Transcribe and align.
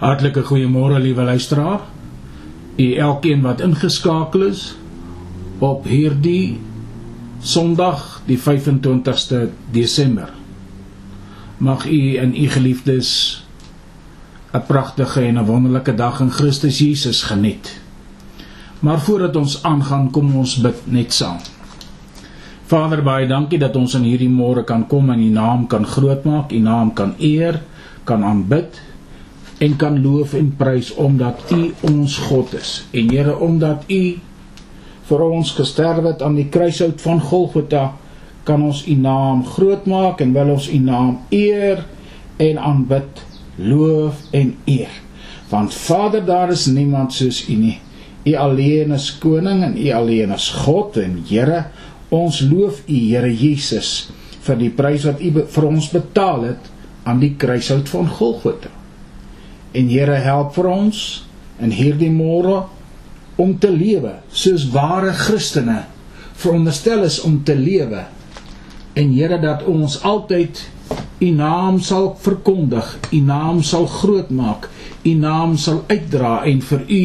Hartlike 0.00 0.40
goeiemôre 0.48 0.96
liewe 0.96 1.22
luisteraar. 1.28 1.82
U 2.76 2.86
elkeen 2.96 3.42
wat 3.44 3.60
ingeskakel 3.60 4.46
is 4.48 4.74
op 5.58 5.84
hierdie 5.84 6.60
Sondag, 7.40 8.22
die 8.24 8.38
25ste 8.40 9.50
Desember. 9.72 10.32
Mag 11.56 11.84
u 11.84 12.16
en 12.16 12.32
u 12.32 12.48
geliefdes 12.48 13.44
'n 14.52 14.64
pragtige 14.66 15.20
en 15.20 15.38
'n 15.38 15.44
wonderlike 15.44 15.94
dag 15.94 16.20
in 16.20 16.30
Christus 16.30 16.78
Jesus 16.78 17.22
geniet. 17.22 17.80
Maar 18.78 19.00
voordat 19.00 19.36
ons 19.36 19.62
aangaan, 19.62 20.10
kom 20.10 20.36
ons 20.36 20.60
bid 20.60 20.76
net 20.84 21.12
saam. 21.12 21.36
Vader, 22.66 23.02
baie 23.02 23.26
dankie 23.26 23.58
dat 23.58 23.76
ons 23.76 23.94
in 23.94 24.02
hierdie 24.02 24.28
môre 24.28 24.64
kan 24.64 24.86
kom 24.86 25.10
en 25.10 25.20
u 25.20 25.28
naam 25.28 25.66
kan 25.66 25.86
grootmaak, 25.86 26.52
u 26.52 26.58
naam 26.58 26.92
kan 26.92 27.14
eer, 27.18 27.62
kan 28.04 28.24
aanbid 28.24 28.80
en 29.60 29.76
kan 29.76 29.98
loof 30.02 30.32
en 30.34 30.54
prys 30.56 30.94
omdat 30.96 31.50
U 31.52 31.60
ons 31.84 32.16
God 32.30 32.54
is. 32.56 32.84
En 32.96 33.10
Here, 33.12 33.36
omdat 33.36 33.84
U 33.92 34.04
vir 35.10 35.24
ons 35.26 35.52
gesterf 35.52 36.06
het 36.06 36.22
aan 36.22 36.38
die 36.38 36.48
kruishout 36.48 37.02
van 37.04 37.20
Golgotha, 37.20 37.90
kan 38.48 38.64
ons 38.64 38.86
U 38.88 38.96
naam 38.96 39.42
groot 39.44 39.84
maak 39.90 40.22
en 40.24 40.32
wil 40.32 40.54
ons 40.54 40.70
U 40.72 40.80
naam 40.80 41.18
eer 41.28 41.84
en 42.40 42.62
aanbid, 42.70 43.20
loof 43.60 44.24
en 44.32 44.54
eer. 44.64 44.96
Want 45.52 45.74
Vader, 45.76 46.24
daar 46.24 46.54
is 46.56 46.66
niemand 46.70 47.12
soos 47.12 47.42
U 47.48 47.58
nie. 47.60 47.76
U 48.24 48.34
alleen 48.40 48.96
is 48.96 49.10
koning 49.20 49.64
en 49.66 49.76
U 49.76 49.92
alleen 49.92 50.32
is 50.32 50.48
God 50.64 50.96
en 51.04 51.20
Here, 51.28 51.66
ons 52.08 52.40
loof 52.40 52.80
U, 52.86 52.96
Here 52.96 53.28
Jesus, 53.28 54.08
vir 54.40 54.60
die 54.64 54.72
prys 54.72 55.04
wat 55.04 55.20
U 55.20 55.36
vir 55.44 55.68
ons 55.68 55.92
betaal 55.92 56.52
het 56.54 56.76
aan 57.04 57.20
die 57.20 57.34
kruishout 57.36 57.88
van 57.92 58.08
Golgotha. 58.08 58.79
En 59.72 59.88
Here 59.88 60.18
help 60.24 60.54
vir 60.58 60.66
ons 60.70 61.00
in 61.62 61.72
hierdie 61.74 62.10
môre 62.10 62.64
om 63.40 63.54
te 63.60 63.70
lewe 63.70 64.16
soos 64.34 64.66
ware 64.74 65.12
Christene 65.16 65.84
veronderstel 66.40 67.04
is 67.04 67.20
om 67.26 67.42
te 67.44 67.54
lewe. 67.54 68.04
En 68.98 69.12
Here 69.14 69.38
dat 69.42 69.64
ons 69.68 70.00
altyd 70.02 70.62
U 71.20 71.28
naam 71.36 71.82
sal 71.84 72.14
verkondig, 72.16 72.86
U 73.12 73.18
naam 73.20 73.60
sal 73.62 73.86
groot 73.86 74.30
maak, 74.32 74.70
U 75.04 75.12
naam 75.14 75.58
sal 75.60 75.82
uitdra 75.90 76.40
en 76.48 76.62
vir 76.64 76.86
U 76.88 77.02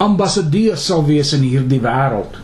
ambassadeur 0.00 0.78
sal 0.78 1.02
wees 1.08 1.34
in 1.36 1.42
hierdie 1.44 1.82
wêreld. 1.82 2.38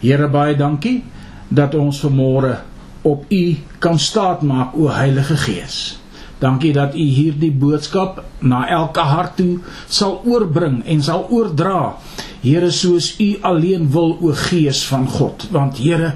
Here 0.00 0.28
baie 0.30 0.54
dankie 0.56 1.02
dat 1.50 1.74
ons 1.74 1.98
vanmôre 2.04 2.54
op 3.02 3.26
U 3.28 3.44
kan 3.82 3.98
staatmaak 3.98 4.78
o 4.78 4.88
Heilige 4.94 5.36
Gees. 5.44 5.98
Dankie 6.38 6.72
dat 6.72 6.94
u 6.94 7.02
hierdie 7.02 7.50
boodskap 7.50 8.22
na 8.38 8.62
elke 8.70 9.02
hart 9.02 9.36
toe 9.40 9.58
sal 9.90 10.20
oorbring 10.24 10.84
en 10.86 11.02
sal 11.02 11.26
oordra. 11.34 11.96
Here, 12.42 12.70
soos 12.70 13.16
u 13.18 13.32
alleen 13.42 13.88
wil 13.90 14.14
o 14.22 14.34
Gees 14.46 14.84
van 14.86 15.08
God, 15.10 15.48
want 15.50 15.80
Here, 15.82 16.12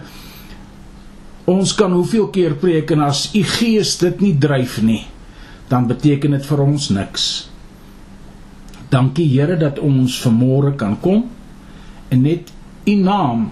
ons 1.50 1.74
kan 1.74 1.90
hoeveel 1.92 2.28
keer 2.30 2.54
preek 2.54 2.94
en 2.94 3.02
as 3.08 3.24
u 3.34 3.42
Gees 3.42 3.96
dit 3.98 4.22
nie 4.22 4.36
dryf 4.38 4.78
nie, 4.82 5.02
dan 5.68 5.90
beteken 5.90 6.38
dit 6.38 6.46
vir 6.46 6.62
ons 6.62 6.88
niks. 6.94 7.26
Dankie 8.94 9.26
Here 9.26 9.58
dat 9.58 9.82
ons 9.82 10.20
vanmôre 10.22 10.76
kan 10.78 10.94
kom 11.02 11.26
en 12.12 12.22
net 12.22 12.54
u 12.86 12.94
naam 12.94 13.48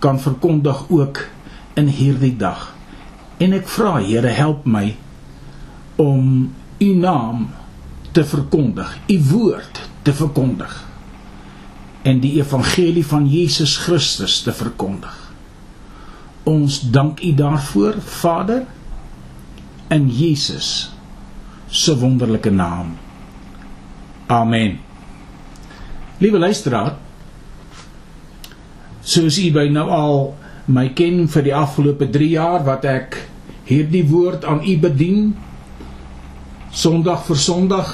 kan 0.00 0.16
verkondig 0.20 0.86
ook 0.88 1.26
in 1.76 1.92
hierdie 1.92 2.36
dag. 2.40 2.70
En 3.36 3.52
ek 3.52 3.68
vra 3.68 3.98
Here, 4.00 4.32
help 4.32 4.64
my 4.64 4.94
om 5.96 6.52
u 6.78 6.94
naam 6.94 7.48
te 8.12 8.24
verkondig, 8.24 8.98
u 9.08 9.18
woord 9.30 9.80
te 10.02 10.12
verkondig 10.12 10.74
en 12.04 12.20
die 12.20 12.34
evangelie 12.36 13.04
van 13.06 13.24
Jesus 13.30 13.76
Christus 13.80 14.42
te 14.44 14.52
verkondig. 14.52 15.14
Ons 16.44 16.82
dank 16.92 17.22
u 17.24 17.32
daarvoor, 17.34 17.96
Vader, 18.20 18.66
in 19.88 20.10
Jesus 20.12 20.90
se 21.72 21.94
wonderlike 21.98 22.50
naam. 22.50 22.92
Amen. 24.26 24.78
Liewe 26.20 26.38
luisteraar, 26.38 26.94
soos 29.00 29.38
u 29.40 29.48
by 29.52 29.66
nou 29.72 29.88
al 29.92 30.20
my 30.66 30.90
ken 30.96 31.24
vir 31.28 31.48
die 31.48 31.56
afgelope 31.56 32.08
3 32.12 32.28
jaar 32.36 32.62
wat 32.68 32.84
ek 32.88 33.18
hierdie 33.68 34.04
woord 34.08 34.44
aan 34.48 34.60
u 34.64 34.76
bedien, 34.80 35.34
Sondag 36.74 37.22
vir 37.28 37.38
Sondag 37.38 37.90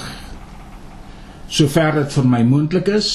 sover 1.53 1.99
dit 1.99 2.15
vir 2.15 2.29
my 2.33 2.39
moontlik 2.49 2.87
is 2.89 3.09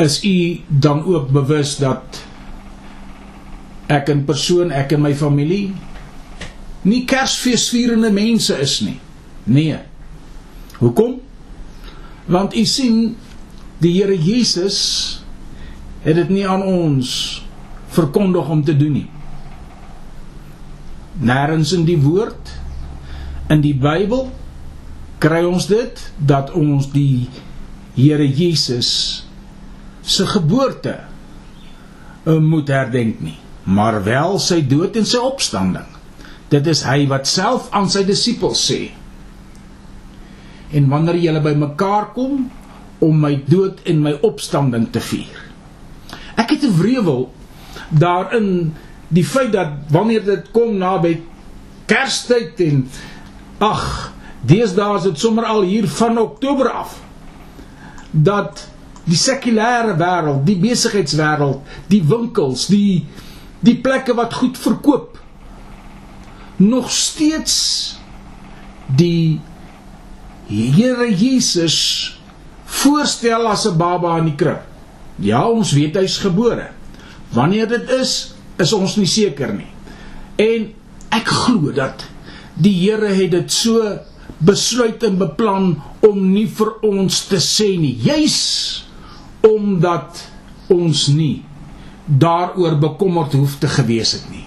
is 0.00 0.18
u 0.24 0.34
dan 0.68 1.00
ook 1.08 1.30
bewus 1.32 1.78
dat 1.80 2.18
ek 3.88 4.10
in 4.12 4.26
persoon 4.28 4.72
ek 4.72 4.92
en 4.96 5.00
my 5.06 5.14
familie 5.16 5.70
nie 6.84 7.02
Kersfeesvierende 7.08 8.08
mense 8.12 8.56
is 8.56 8.78
nie. 8.80 8.96
Nee. 9.44 9.76
Hoekom? 10.80 11.18
Want 12.28 12.56
u 12.56 12.64
sien 12.64 13.16
die 13.80 13.94
Here 13.96 14.16
Jesus 14.16 14.78
het 16.04 16.20
dit 16.20 16.36
nie 16.36 16.44
aan 16.48 16.64
ons 16.64 17.40
verkondig 17.96 18.48
om 18.48 18.64
te 18.64 18.76
doen 18.76 19.00
nie 19.00 19.08
Nêrens 21.20 21.74
in 21.76 21.84
die 21.84 21.98
woord 22.00 22.52
in 23.52 23.60
die 23.64 23.74
Bybel 23.76 24.28
kry 25.20 25.42
ons 25.44 25.66
dit 25.68 26.00
dat 26.16 26.52
ons 26.56 26.90
die 26.94 27.28
Here 27.96 28.24
Jesus 28.24 28.90
se 30.06 30.24
geboorte 30.30 30.94
eh, 32.24 32.38
moet 32.38 32.70
herdenk 32.70 33.18
nie, 33.20 33.36
maar 33.66 33.98
wel 34.06 34.38
sy 34.40 34.60
dood 34.64 34.96
en 34.96 35.08
sy 35.08 35.20
opstanding. 35.20 35.88
Dit 36.50 36.66
is 36.70 36.84
hy 36.86 37.04
wat 37.10 37.28
self 37.28 37.68
aan 37.76 37.90
sy 37.90 38.04
disippels 38.06 38.62
sê. 38.70 38.80
En 40.72 40.88
wanneer 40.90 41.18
julle 41.20 41.42
bymekaar 41.44 42.12
kom 42.14 42.46
om 43.02 43.20
my 43.20 43.34
dood 43.50 43.82
en 43.90 44.00
my 44.06 44.14
opstanding 44.26 44.88
te 44.94 45.02
vier. 45.02 45.36
Ek 46.38 46.54
het 46.54 46.64
'n 46.64 46.78
wrevel 46.78 47.28
daarin 47.90 48.72
die 49.10 49.24
feit 49.26 49.52
dat 49.52 49.90
wanneer 49.90 50.24
dit 50.24 50.50
kom 50.54 50.76
na 50.78 50.96
by 51.02 51.16
Kerstyd 51.90 52.60
en 52.62 52.84
ag, 53.58 54.12
deesdae 54.46 54.96
is 55.00 55.08
dit 55.08 55.18
sommer 55.18 55.48
al 55.50 55.64
hier 55.66 55.88
van 55.98 56.18
Oktober 56.22 56.70
af 56.70 57.00
dat 58.10 58.62
die 59.10 59.18
sekulêre 59.18 59.96
wêreld, 59.98 60.44
die 60.46 60.58
besigheidswêreld, 60.58 61.66
die 61.90 62.02
winkels, 62.06 62.68
die 62.70 63.06
die 63.60 63.76
plekke 63.76 64.14
wat 64.16 64.34
goed 64.40 64.56
verkoop 64.58 65.18
nog 66.56 66.90
steeds 66.90 67.98
die 68.96 69.40
Here 70.50 71.06
Jesus 71.14 71.76
voorstel 72.66 73.46
as 73.46 73.66
'n 73.66 73.76
baba 73.76 74.16
in 74.18 74.24
die 74.24 74.34
krib. 74.34 74.62
Ja, 75.16 75.46
ons 75.46 75.72
weet 75.72 75.94
hy's 75.94 76.18
gebore. 76.18 76.70
Wanneer 77.30 77.68
dit 77.68 77.90
is, 77.90 78.29
is 78.60 78.72
ons 78.76 78.96
nie 79.00 79.08
seker 79.10 79.52
nie. 79.54 79.70
En 80.40 80.70
ek 81.16 81.28
glo 81.44 81.72
dat 81.74 82.04
die 82.60 82.74
Here 82.82 83.12
het 83.16 83.32
dit 83.34 83.52
so 83.52 83.82
besluit 84.40 85.02
en 85.04 85.18
beplan 85.20 85.72
om 86.06 86.20
nie 86.32 86.46
vir 86.48 86.72
ons 86.86 87.24
te 87.28 87.40
sê 87.44 87.74
nie, 87.80 87.96
juis 88.04 88.38
omdat 89.46 90.24
ons 90.72 91.08
nie 91.12 91.40
daaroor 92.06 92.78
bekommerd 92.80 93.36
hoef 93.38 93.58
te 93.60 93.68
gewees 93.70 94.14
het 94.16 94.30
nie. 94.32 94.46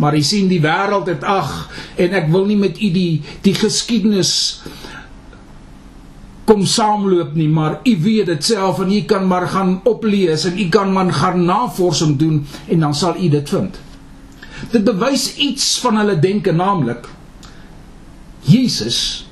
Maar 0.00 0.16
jy 0.16 0.22
sien 0.24 0.48
die 0.48 0.62
wêreld 0.64 1.10
het 1.10 1.24
ag 1.28 1.50
en 2.00 2.14
ek 2.16 2.30
wil 2.32 2.46
nie 2.48 2.58
met 2.60 2.78
u 2.80 2.88
die 2.94 3.20
die 3.44 3.56
geskiedenis 3.56 4.32
kom 6.50 6.64
saamloop 6.66 7.36
nie, 7.38 7.48
maar 7.48 7.78
u 7.86 7.92
weet 8.02 8.26
dit 8.26 8.44
self 8.44 8.80
en 8.82 8.90
u 8.90 9.00
kan 9.06 9.26
maar 9.30 9.46
gaan 9.52 9.76
oplees 9.86 10.44
en 10.48 10.58
u 10.58 10.66
kan 10.68 10.90
maar 10.92 11.12
gaan 11.14 11.44
navorsing 11.44 12.16
doen 12.18 12.42
en 12.66 12.80
dan 12.80 12.94
sal 12.94 13.14
u 13.22 13.28
dit 13.28 13.48
vind. 13.48 13.78
Dit 14.70 14.84
bewys 14.84 15.36
iets 15.36 15.78
van 15.78 15.96
hulle 15.96 16.18
denke 16.18 16.52
naamlik 16.52 17.06
Jesus 18.40 19.28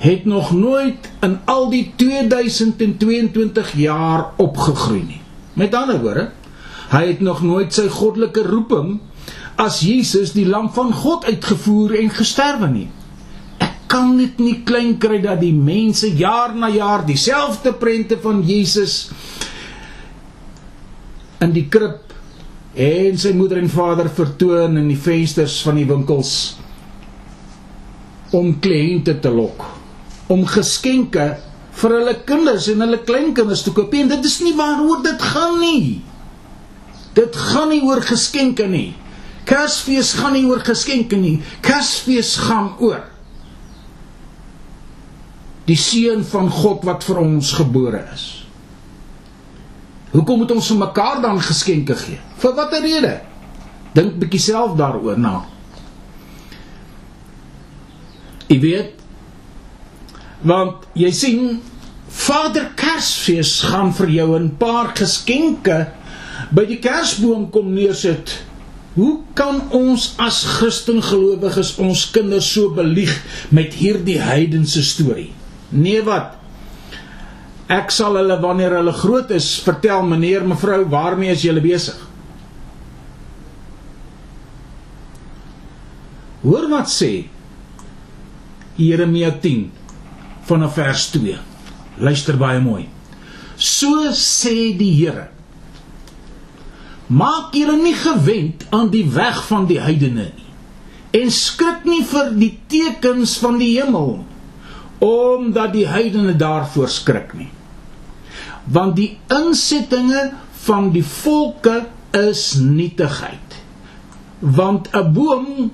het 0.00 0.24
nog 0.24 0.50
nooit 0.56 1.10
in 1.20 1.38
al 1.44 1.70
die 1.70 1.92
2022 1.96 3.72
jaar 3.76 4.32
opgegroei 4.36 5.02
nie. 5.04 5.20
Met 5.52 5.74
ander 5.74 6.00
woorde, 6.00 6.30
hy 6.90 7.06
het 7.06 7.20
nog 7.20 7.42
nooit 7.44 7.74
sy 7.74 7.86
goddelike 7.92 8.42
roeping 8.48 8.96
as 9.60 9.82
Jesus 9.84 10.32
die 10.32 10.48
lam 10.48 10.72
van 10.74 10.90
God 10.92 11.28
uitgevoer 11.28 12.00
en 12.00 12.10
gesterwe 12.10 12.70
nie 12.72 12.88
kan 13.90 14.14
dit 14.18 14.38
nie 14.38 14.60
klein 14.66 14.94
kry 15.02 15.18
dat 15.22 15.40
die 15.42 15.54
mense 15.56 16.12
jaar 16.14 16.54
na 16.54 16.70
jaar 16.70 17.02
dieselfde 17.06 17.72
prente 17.74 18.20
van 18.22 18.44
Jesus 18.46 19.10
in 21.42 21.54
die 21.56 21.66
krib 21.72 22.14
en 22.78 23.18
sy 23.18 23.32
moeder 23.34 23.58
en 23.58 23.72
vader 23.72 24.10
vertoon 24.14 24.78
in 24.78 24.88
die 24.92 25.00
vensters 25.00 25.58
van 25.66 25.80
die 25.80 25.88
winkels 25.88 26.34
om 28.36 28.52
kliënte 28.62 29.16
te 29.18 29.30
lok, 29.34 29.64
om 30.30 30.44
geskenke 30.46 31.32
vir 31.80 31.94
hulle 31.96 32.14
kinders 32.28 32.68
en 32.70 32.84
hulle 32.84 33.00
kleinkinders 33.02 33.64
te 33.66 33.74
koop. 33.74 33.90
En 33.98 34.10
dit 34.12 34.26
is 34.28 34.38
nie 34.44 34.54
waaroor 34.54 35.02
dit 35.02 35.28
gaan 35.32 35.58
nie. 35.58 35.98
Dit 37.16 37.34
gaan 37.50 37.72
nie 37.72 37.82
oor 37.82 38.04
geskenke 38.06 38.68
nie. 38.70 38.92
Kersfees 39.50 40.12
gaan 40.20 40.36
nie 40.36 40.44
oor 40.46 40.62
geskenke 40.62 41.18
nie. 41.18 41.40
Kersfees 41.66 42.36
gaan 42.44 42.76
oor 42.78 43.09
die 45.66 45.76
seun 45.76 46.24
van 46.24 46.50
God 46.50 46.84
wat 46.84 47.04
vir 47.04 47.20
ons 47.22 47.52
gebore 47.58 48.04
is. 48.14 48.26
Hoekom 50.10 50.42
moet 50.42 50.50
ons 50.50 50.68
vir 50.72 50.80
mekaar 50.80 51.20
dan 51.22 51.38
geskenke 51.44 51.94
gee? 51.98 52.18
Vir 52.42 52.54
watter 52.56 52.82
rede? 52.82 53.14
Dink 53.94 54.18
bietjie 54.22 54.42
self 54.42 54.76
daaroor 54.78 55.18
na. 55.18 55.40
Jy 58.50 58.58
weet 58.62 58.96
want 60.40 60.86
jy 60.96 61.10
sien 61.12 61.42
Vader 62.10 62.70
Kersfees 62.74 63.60
gaan 63.68 63.92
vir 63.94 64.08
jou 64.10 64.38
'n 64.38 64.56
paar 64.58 64.94
geskenke 64.96 65.92
by 66.50 66.64
die 66.64 66.80
Kersboom 66.80 67.50
kom 67.50 67.74
neersit. 67.74 68.42
Hoe 68.94 69.20
kan 69.34 69.70
ons 69.70 70.14
as 70.18 70.42
Christen 70.44 71.02
gelowiges 71.02 71.76
ons 71.78 72.10
kinders 72.10 72.52
so 72.52 72.70
belieg 72.74 73.12
met 73.50 73.74
hierdie 73.74 74.18
heidense 74.18 74.82
storie? 74.82 75.30
Nee 75.70 76.02
wat? 76.06 76.36
Ek 77.70 77.92
sal 77.94 78.18
hulle 78.18 78.36
wanneer 78.42 78.74
hulle 78.80 78.94
groot 78.96 79.30
is 79.34 79.52
vertel 79.62 80.02
meneer 80.06 80.46
mevrou 80.46 80.82
waarmee 80.90 81.30
is 81.36 81.44
julle 81.46 81.62
besig? 81.62 81.98
Hoor 86.42 86.66
wat 86.72 86.90
sê 86.90 87.12
Jeremia 88.80 89.30
10 89.42 89.68
vanaf 90.48 90.74
vers 90.80 91.06
2. 91.14 91.36
Luister 92.00 92.38
baie 92.40 92.62
mooi. 92.64 92.88
So 93.60 94.08
sê 94.16 94.72
die 94.74 94.94
Here: 94.96 95.28
Maak 97.06 97.54
julle 97.54 97.76
nie 97.76 97.94
gewend 97.94 98.64
aan 98.74 98.88
die 98.90 99.04
weg 99.04 99.44
van 99.50 99.68
die 99.68 99.78
heidene 99.82 100.30
nie 100.30 100.50
en 101.16 101.30
skrik 101.34 101.86
nie 101.88 102.02
vir 102.06 102.30
die 102.38 102.52
tekens 102.70 103.36
van 103.42 103.58
die 103.58 103.72
hemel 103.74 104.20
omdat 105.00 105.72
die 105.72 105.86
heidene 105.88 106.36
daarvoor 106.36 106.88
skrik 106.88 107.32
nie. 107.34 107.48
Want 108.68 108.96
die 108.96 109.18
insettinge 109.32 110.30
van 110.66 110.90
die 110.92 111.04
volke 111.04 111.86
is 112.16 112.54
nietigheid. 112.60 113.56
Want 114.38 114.88
'n 114.92 115.12
boom 115.12 115.72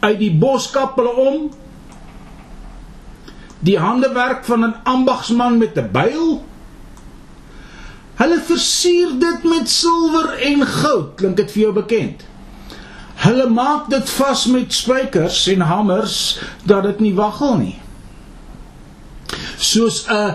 uit 0.00 0.18
die 0.18 0.32
bos 0.32 0.70
kap 0.70 0.96
hulle 0.96 1.14
om 1.14 1.50
die 3.58 3.78
handewerk 3.78 4.44
van 4.44 4.64
'n 4.64 4.74
ambagsman 4.84 5.58
met 5.58 5.78
'n 5.78 5.90
byl 5.92 6.44
Hulle 8.16 8.38
versier 8.40 9.10
dit 9.20 9.42
met 9.44 9.68
silwer 9.68 10.30
en 10.40 10.62
goud, 10.66 11.08
klink 11.20 11.36
dit 11.36 11.50
vir 11.52 11.62
jou 11.66 11.72
bekend? 11.76 12.22
Hulle 13.26 13.48
maak 13.52 13.90
dit 13.92 14.12
vas 14.16 14.44
met 14.52 14.72
spykers 14.72 15.42
en 15.52 15.64
hamers 15.68 16.38
dat 16.64 16.82
dit 16.88 17.02
nie 17.04 17.12
waggel 17.16 17.58
nie. 17.60 17.74
Soos 19.56 20.06
'n 20.08 20.34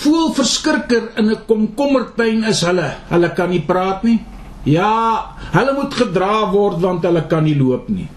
voel 0.00 0.32
verskrikker 0.34 1.12
in 1.16 1.30
'n 1.30 1.44
komkommertuin 1.46 2.44
is 2.44 2.62
hulle. 2.62 2.96
Hulle 3.08 3.32
kan 3.34 3.50
nie 3.50 3.60
praat 3.60 4.02
nie. 4.02 4.20
Ja, 4.64 5.36
hulle 5.52 5.72
moet 5.72 5.94
gedra 5.94 6.50
word 6.52 6.80
want 6.80 7.04
hulle 7.04 7.26
kan 7.26 7.44
nie 7.44 7.56
loop 7.56 7.88
nie. 7.88 8.08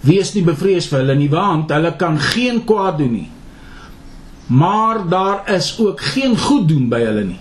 Wees 0.00 0.34
nie 0.34 0.44
bevrees 0.44 0.86
vir 0.86 0.98
hulle 1.02 1.16
nie 1.16 1.30
want 1.30 1.70
hulle 1.70 1.96
kan 1.96 2.18
geen 2.18 2.64
kwaad 2.64 2.98
doen 2.98 3.12
nie. 3.12 3.30
Maar 4.46 5.08
daar 5.08 5.50
is 5.50 5.78
ook 5.78 6.00
geen 6.00 6.38
goed 6.38 6.68
doen 6.68 6.88
by 6.88 7.00
hulle 7.04 7.24
nie. 7.24 7.40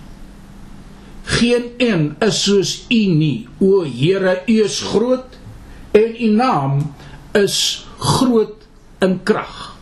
Geen 1.27 1.63
een 1.77 2.15
is 2.19 2.43
soos 2.43 2.85
U 2.89 3.05
nie. 3.05 3.47
O 3.59 3.83
Here, 3.83 4.41
U 4.47 4.63
is 4.63 4.81
groot 4.81 5.37
en 5.91 6.15
U 6.19 6.29
naam 6.35 6.93
is 7.31 7.85
groot 7.97 8.67
in 8.99 9.19
krag. 9.23 9.76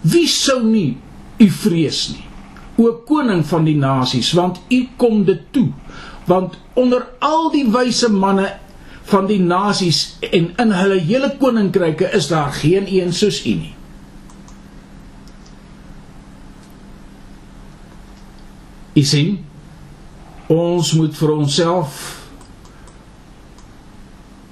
Wie 0.00 0.28
sou 0.28 0.62
nie 0.64 0.96
U 1.40 1.48
vrees 1.48 2.08
nie? 2.12 2.26
O 2.80 2.92
koning 3.04 3.42
van 3.48 3.64
die 3.64 3.76
nasies, 3.76 4.32
want 4.36 4.60
U 4.72 4.80
kom 5.00 5.24
dit 5.24 5.40
toe. 5.52 5.68
Want 6.28 6.56
onder 6.78 7.06
al 7.18 7.50
die 7.52 7.66
wyse 7.72 8.08
manne 8.12 8.48
van 9.10 9.26
die 9.26 9.40
nasies 9.42 10.16
en 10.30 10.50
in 10.60 10.72
hulle 10.76 11.00
hele 11.04 11.32
koninkryke 11.40 12.10
is 12.16 12.28
daar 12.30 12.52
geen 12.52 12.88
een 12.88 13.12
soos 13.12 13.42
U 13.44 13.54
nie. 13.58 13.74
U 18.94 19.02
sien 19.06 19.38
ons 20.50 20.92
moet 20.98 21.14
vir 21.16 21.30
onsself 21.32 21.98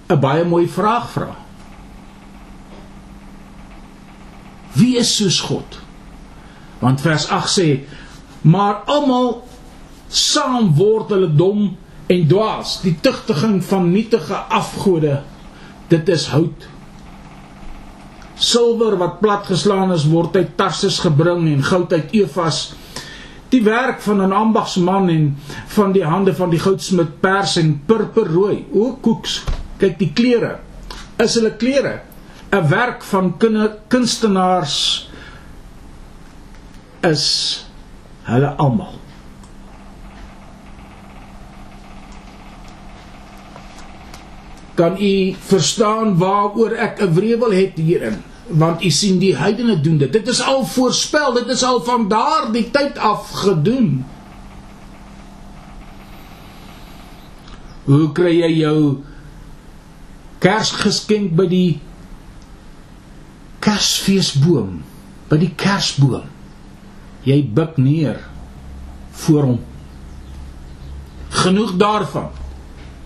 'n 0.08 0.20
baie 0.20 0.44
mooi 0.44 0.68
vraag 0.68 1.10
vra. 1.10 1.47
Wie 4.78 4.96
is 5.00 5.10
soos 5.16 5.40
God? 5.48 5.78
Want 6.78 7.02
vers 7.02 7.28
8 7.34 7.50
sê: 7.50 7.68
"Maar 8.40 8.82
almal 8.86 9.42
saam 10.08 10.74
word 10.76 11.10
hulle 11.14 11.34
dom 11.34 11.76
en 12.06 12.26
dwaas. 12.28 12.80
Die 12.82 12.96
tugtiging 13.00 13.64
van 13.64 13.90
nietige 13.92 14.34
afgode, 14.34 15.22
dit 15.88 16.08
is 16.08 16.26
hout. 16.26 16.68
Silwer 18.34 18.96
wat 18.96 19.20
platgeslaan 19.20 19.92
is, 19.92 20.06
word 20.06 20.36
uit 20.36 20.56
Tarsus 20.56 20.98
gebring 20.98 21.48
en 21.52 21.62
goud 21.62 21.92
uit 21.92 22.12
Efas." 22.12 22.72
die 23.48 23.62
werk 23.64 24.00
van 24.00 24.20
'n 24.22 24.32
ambagsman 24.32 25.08
en 25.08 25.36
van 25.66 25.92
die 25.92 26.04
hande 26.04 26.34
van 26.34 26.50
die 26.50 26.58
goudsmid 26.58 27.20
pers 27.20 27.56
en 27.56 27.82
purperrooi 27.86 28.66
o 28.72 28.98
koeks 29.00 29.42
kyk 29.76 29.98
die 29.98 30.12
klere 30.12 30.58
is 31.16 31.34
hulle 31.34 31.56
klere 31.56 32.00
'n 32.50 32.68
werk 32.68 33.02
van 33.04 33.36
kunstenaars 33.88 35.10
is 37.00 37.24
hulle 38.22 38.48
almal 38.56 38.94
kan 44.74 44.96
u 45.00 45.34
verstaan 45.38 46.18
waaroor 46.18 46.72
ek 46.72 47.00
'n 47.02 47.14
wrevel 47.14 47.52
het 47.52 47.76
hierin 47.76 48.22
want 48.48 48.84
u 48.84 48.90
sien 48.90 49.18
die 49.18 49.36
heidene 49.36 49.80
doen 49.80 49.98
dit. 49.98 50.12
Dit 50.12 50.28
is 50.28 50.40
al 50.42 50.64
voorspel, 50.66 51.32
dit 51.32 51.48
is 51.52 51.62
al 51.62 51.82
van 51.84 52.08
daardie 52.08 52.70
tyd 52.70 52.98
af 52.98 53.30
gedoen. 53.30 54.04
Hoe 57.84 58.12
kry 58.12 58.32
jy 58.40 58.52
jou 58.62 58.80
Kersgeskenk 60.38 61.32
by 61.36 61.48
die 61.50 61.80
Kersfeesboom, 63.64 64.82
by 65.30 65.38
die 65.40 65.52
Kersboom? 65.58 66.26
Jy 67.26 67.42
buig 67.54 67.76
neer 67.82 68.20
voor 69.24 69.48
hom. 69.50 69.60
Genoeg 71.42 71.74
daarvan. 71.80 72.30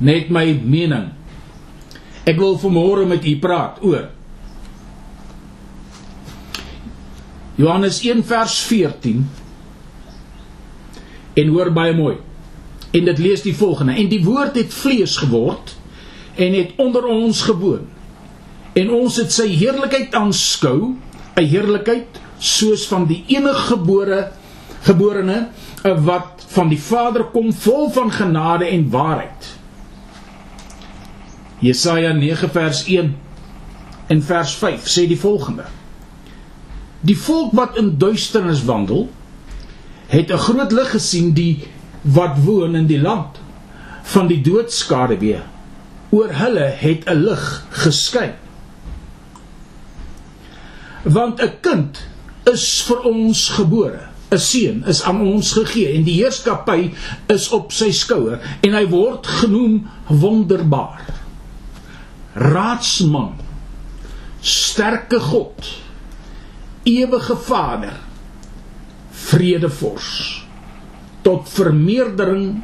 Net 0.03 0.31
my 0.31 0.45
mening. 0.63 1.11
Ek 2.29 2.39
wil 2.39 2.59
vanmôre 2.61 3.07
met 3.09 3.25
u 3.27 3.37
praat 3.43 3.81
oor 3.83 4.11
Johannes 7.59 7.99
1 8.01 8.23
vers 8.25 8.55
14 8.67 9.25
en 11.35 11.49
hoor 11.53 11.71
baie 11.73 11.95
mooi. 11.97 12.17
En 12.93 13.05
dit 13.05 13.19
lees 13.19 13.43
die 13.45 13.55
volgende: 13.57 13.93
En 13.93 14.09
die 14.09 14.23
woord 14.25 14.57
het 14.57 14.75
vlees 14.75 15.17
geword 15.17 15.75
en 16.35 16.55
het 16.57 16.73
onder 16.77 17.05
ons 17.07 17.43
gewoon. 17.43 17.89
En 18.73 18.91
ons 18.91 19.17
het 19.17 19.33
sy 19.33 19.49
heerlikheid 19.53 20.15
aanskou, 20.15 20.97
'n 21.37 21.45
heerlikheid 21.45 22.21
soos 22.39 22.87
van 22.87 23.07
die 23.07 23.25
enige 23.27 23.67
gebore 23.73 24.31
geborene 24.83 25.49
wat 25.83 26.45
van 26.55 26.69
die 26.69 26.81
Vader 26.81 27.25
kom 27.25 27.53
vol 27.53 27.91
van 27.91 28.11
genade 28.13 28.65
en 28.65 28.91
waarheid. 28.91 29.57
Jesaja 31.59 32.13
9 32.13 32.51
vers 32.51 32.85
1 32.87 33.15
en 34.07 34.23
vers 34.23 34.55
5 34.55 34.89
sê 34.91 35.07
die 35.07 35.19
volgende: 35.19 35.65
Die 37.01 37.19
volk 37.19 37.53
wat 37.53 37.77
in 37.77 37.99
duisternis 37.99 38.65
wandel, 38.65 39.09
het 40.07 40.31
'n 40.31 40.39
groot 40.39 40.73
lig 40.73 40.91
gesien 40.91 41.33
die 41.33 41.69
wat 42.03 42.37
woon 42.45 42.75
in 42.75 42.87
die 42.87 43.01
land 43.01 43.39
van 44.03 44.27
die 44.27 44.41
doodskade 44.41 45.19
weer. 45.19 45.43
Oor 46.11 46.33
hulle 46.33 46.75
het 46.77 47.07
'n 47.07 47.23
lig 47.25 47.67
geskyn. 47.71 48.42
Want 51.03 51.41
'n 51.43 51.53
kind 51.61 51.99
is 52.45 52.83
vir 52.87 53.01
ons 53.01 53.49
gebore, 53.49 54.09
'n 54.31 54.39
seun 54.39 54.85
is 54.87 55.03
aan 55.03 55.21
ons 55.21 55.53
gegee. 55.53 55.95
En 55.95 56.05
die 56.05 56.23
heerskappy 56.23 56.93
is 57.27 57.49
op 57.49 57.73
sy 57.73 57.91
skouer 57.91 58.41
en 58.63 58.73
hy 58.73 58.87
word 58.87 59.27
genoem 59.27 59.91
wonderbaar. 60.09 61.07
Raadsman, 62.35 63.35
sterke 64.41 65.21
God, 65.21 65.67
ewige 66.83 67.37
Vader 67.37 67.99
vredevors. 69.11 70.43
Tot 71.23 71.49
vermeerdering 71.49 72.63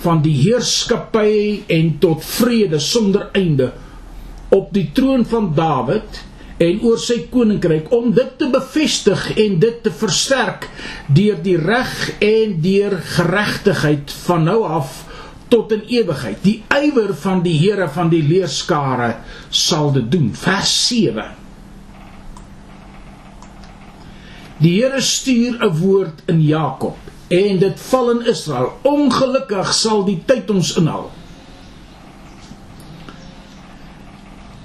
van 0.00 0.22
die 0.22 0.34
heerskappy 0.34 1.62
en 1.66 1.98
tot 1.98 2.24
vrede 2.24 2.78
sonder 2.78 3.28
einde. 3.32 3.72
Op 4.48 4.72
die 4.74 4.90
troon 4.92 5.24
van 5.26 5.52
Dawid 5.54 6.24
en 6.60 6.80
oor 6.84 6.98
sy 7.00 7.22
koninkryk 7.32 7.88
om 7.96 8.10
dit 8.12 8.32
te 8.38 8.48
bevestig 8.52 9.22
en 9.32 9.58
dit 9.62 9.76
te 9.84 9.92
versterk 9.96 10.66
deur 11.08 11.38
die 11.40 11.56
reg 11.56 11.94
en 12.20 12.58
deur 12.60 12.98
geregtigheid 13.16 14.12
van 14.26 14.44
nou 14.44 14.58
af 14.68 14.98
tot 15.50 15.72
in 15.74 15.82
ewigheid. 15.88 16.38
Die 16.44 16.60
ywer 16.70 17.14
van 17.16 17.40
die 17.42 17.56
Here 17.58 17.88
van 17.90 18.10
die 18.12 18.22
leerskare 18.22 19.16
sal 19.50 19.90
dit 19.96 20.10
doen. 20.12 20.28
Vers 20.36 20.74
7. 20.86 21.32
Die 24.60 24.76
Here 24.76 25.00
stuur 25.00 25.64
'n 25.64 25.76
woord 25.80 26.22
in 26.26 26.42
Jakob 26.42 26.96
en 27.28 27.58
dit 27.58 27.80
val 27.80 28.10
in 28.10 28.26
Israel. 28.26 28.72
Ongelukkig 28.82 29.72
sal 29.74 30.04
die 30.04 30.22
tyd 30.26 30.50
ons 30.50 30.76
inhaal. 30.76 31.10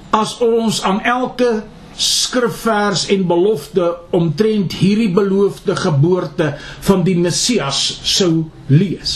As 0.10 0.38
ons 0.38 0.84
aan 0.84 1.02
elke 1.02 1.64
skrifvers 1.96 3.06
en 3.14 3.28
belofte 3.28 3.88
omtrent 4.16 4.74
hierdie 4.82 5.12
beloofde 5.16 5.75
geboorte 5.80 6.54
van 6.88 7.04
die 7.08 7.16
Messias 7.18 8.00
sou 8.04 8.46
lees. 8.68 9.16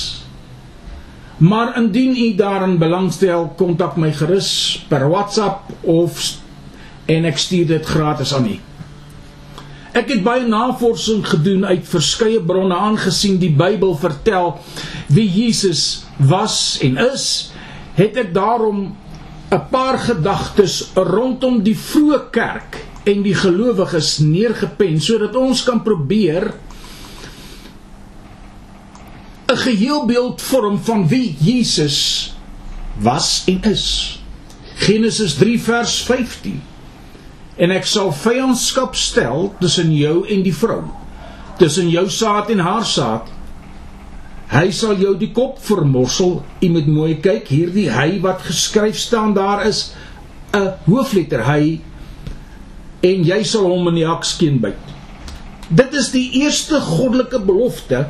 Maar 1.40 1.78
indien 1.80 2.16
u 2.16 2.36
daarin 2.36 2.78
belangstel, 2.78 3.54
kontak 3.58 3.96
my 3.96 4.12
gerus 4.12 4.80
per 4.88 5.08
WhatsApp 5.10 5.72
of 5.88 6.20
en 7.10 7.26
ek 7.26 7.40
stuur 7.40 7.68
dit 7.68 7.86
gratis 7.86 8.34
aan 8.36 8.50
u. 8.52 8.58
Ek 10.00 10.12
het 10.12 10.22
baie 10.24 10.46
navorsing 10.46 11.24
gedoen 11.26 11.66
uit 11.66 11.88
verskeie 11.88 12.42
bronne 12.46 12.76
aangesien 12.76 13.40
die 13.42 13.52
Bybel 13.56 13.96
vertel 13.98 14.54
wie 15.08 15.26
Jesus 15.26 16.04
was 16.18 16.78
en 16.86 17.00
is, 17.10 17.24
het 17.98 18.20
ek 18.20 18.34
daarom 18.36 18.92
'n 19.50 19.62
paar 19.72 19.98
gedagtes 20.00 20.92
rondom 20.94 21.64
die 21.66 21.78
vroeë 21.78 22.30
kerk 22.32 22.86
en 23.10 23.24
die 23.26 23.34
gelowiges 23.34 24.20
neergepen 24.22 25.00
sodat 25.02 25.36
ons 25.36 25.64
kan 25.66 25.82
probeer 25.82 26.54
'n 29.50 29.58
geheelbeeld 29.58 30.42
vorm 30.42 30.78
van 30.78 31.08
wie 31.08 31.36
Jesus 31.40 32.34
was 33.02 33.44
en 33.46 33.62
is. 33.64 34.20
Genesis 34.76 35.34
3 35.34 35.60
vers 35.62 36.02
15. 36.02 36.62
En 37.56 37.72
ek 37.72 37.86
sal 37.86 38.12
vyandskap 38.14 38.96
stel 38.96 39.56
tussen 39.60 39.90
jou 39.96 40.28
en 40.28 40.44
die 40.44 40.56
vrou, 40.56 40.84
tussen 41.58 41.90
jou 41.90 42.10
saad 42.10 42.50
en 42.50 42.60
haar 42.60 42.86
saad. 42.86 43.28
Hy 44.50 44.72
sal 44.74 44.98
jou 44.98 45.14
die 45.18 45.32
kop 45.34 45.60
vermorsel. 45.62 46.40
Jy 46.62 46.70
moet 46.74 46.88
mooi 46.90 47.16
kyk, 47.22 47.52
hierdie 47.54 47.90
hy 47.94 48.20
wat 48.24 48.42
geskryf 48.48 48.98
staan 48.98 49.36
daar 49.38 49.66
is 49.68 49.94
'n 50.54 50.74
hoofletter 50.86 51.44
hy 51.46 51.80
en 53.02 53.24
jy 53.24 53.44
sal 53.44 53.68
hom 53.70 53.88
in 53.88 54.00
die 54.02 54.08
hakskeen 54.08 54.60
byt. 54.60 54.86
Dit 55.70 55.94
is 55.94 56.10
die 56.12 56.42
eerste 56.42 56.80
goddelike 56.82 57.40
belofte 57.40 58.08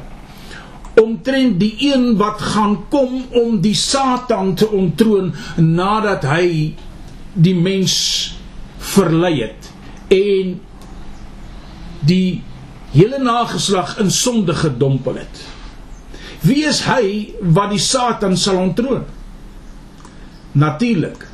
omtrent 0.99 1.59
die 1.59 1.75
een 1.91 2.17
wat 2.17 2.41
gaan 2.41 2.77
kom 2.89 3.23
om 3.35 3.59
die 3.61 3.75
Satan 3.75 4.55
te 4.55 4.67
ontroon 4.67 5.33
nadat 5.57 6.23
hy 6.27 6.75
die 7.33 7.55
mens 7.55 7.95
verlei 8.79 9.35
het 9.41 9.69
en 10.15 10.55
die 12.09 12.41
hele 12.95 13.19
nageslag 13.21 13.97
in 13.99 14.11
sonde 14.11 14.55
gedompel 14.55 15.19
het. 15.21 15.48
Wie 16.41 16.63
is 16.67 16.83
hy 16.87 17.35
wat 17.55 17.73
die 17.73 17.81
Satan 17.83 18.37
sal 18.39 18.61
ontroon? 18.61 19.03
Natuurlik. 20.59 21.25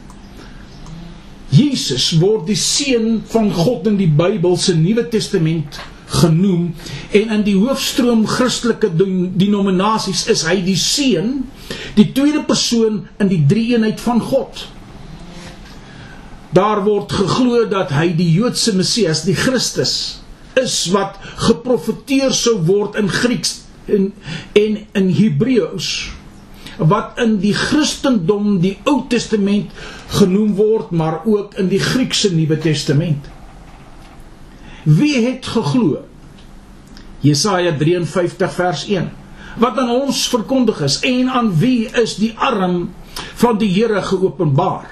Jesus 1.53 2.09
word 2.19 2.47
die 2.49 2.57
seun 2.59 3.19
van 3.31 3.51
God 3.53 3.85
in 3.91 3.99
die 3.99 4.09
Bybel 4.09 4.57
se 4.59 4.73
Nuwe 4.75 5.05
Testament 5.11 5.77
genoem 6.19 6.71
en 7.17 7.31
in 7.37 7.43
die 7.45 7.55
hoofstroom 7.57 8.25
Christelike 8.29 8.91
denominasies 8.97 10.25
is 10.31 10.43
hy 10.45 10.59
die 10.65 10.77
seun, 10.79 11.45
die 11.97 12.09
tweede 12.13 12.43
persoon 12.45 13.03
in 13.21 13.29
die 13.31 13.41
drie-eenheid 13.49 14.01
van 14.01 14.21
God. 14.21 14.65
Daar 16.55 16.83
word 16.85 17.13
geglo 17.13 17.65
dat 17.69 17.93
hy 17.93 18.09
die 18.15 18.29
Joodse 18.31 18.75
Messias, 18.77 19.25
die 19.27 19.35
Christus, 19.37 19.95
is 20.55 20.85
wat 20.93 21.19
geprofeteer 21.49 22.33
sou 22.35 22.57
word 22.67 22.95
in 22.99 23.09
Grieks 23.11 23.64
en 23.85 24.13
en 24.53 24.77
in 24.91 25.09
Hebreëus 25.09 25.89
wat 26.77 27.19
in 27.23 27.37
die 27.39 27.53
Christendom 27.55 28.57
die 28.59 28.75
Ou 28.83 29.05
Testament 29.07 29.71
genoem 30.17 30.55
word, 30.57 30.91
maar 30.91 31.21
ook 31.23 31.55
in 31.61 31.69
die 31.71 31.79
Griekse 31.79 32.33
Nuwe 32.35 32.57
Testament. 32.59 33.29
Wie 34.83 35.15
het 35.23 35.47
geglo? 35.47 36.03
Jesaja 37.23 37.71
53 37.77 38.51
vers 38.53 38.85
1. 38.91 39.07
Wat 39.57 39.79
aan 39.79 39.89
ons 39.89 40.25
verkondig 40.27 40.81
is 40.83 40.99
en 41.07 41.31
aan 41.31 41.53
wie 41.57 41.87
is 42.03 42.17
die 42.19 42.33
arm 42.35 42.91
van 43.39 43.57
die 43.57 43.71
Here 43.71 44.01
geopenbaar? 44.03 44.91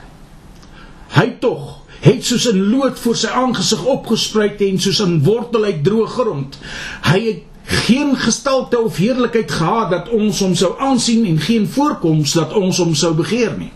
Hy 1.14 1.28
tog 1.44 1.84
het 2.04 2.26
soos 2.26 2.48
'n 2.52 2.70
lood 2.72 3.00
voor 3.00 3.16
sy 3.16 3.28
aangesig 3.28 3.86
opgespruit 3.86 4.62
en 4.62 4.80
soos 4.80 5.00
'n 5.02 5.24
wortel 5.24 5.64
uit 5.64 5.84
droë 5.84 6.08
grond. 6.08 6.58
Hy 7.02 7.20
het 7.28 7.42
geen 7.64 8.16
gestalte 8.18 8.80
of 8.80 8.98
heerlikheid 8.98 9.52
gehad 9.52 9.90
dat 9.90 10.10
ons 10.10 10.40
hom 10.40 10.56
sou 10.56 10.74
aansien 10.80 11.26
en 11.26 11.40
geen 11.40 11.68
voorkoms 11.68 12.34
dat 12.34 12.54
ons 12.54 12.78
hom 12.78 12.96
sou 12.96 13.14
begeer 13.14 13.56
nie. 13.58 13.72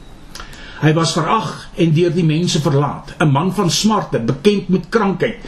Hy 0.82 0.94
was 0.94 1.16
verag 1.18 1.70
en 1.76 1.94
deur 1.94 2.14
die 2.14 2.26
mense 2.26 2.62
verlaat, 2.62 3.16
'n 3.20 3.32
man 3.32 3.54
van 3.54 3.72
smarte, 3.72 4.20
bekend 4.20 4.70
met 4.70 4.90
krankheid 4.90 5.40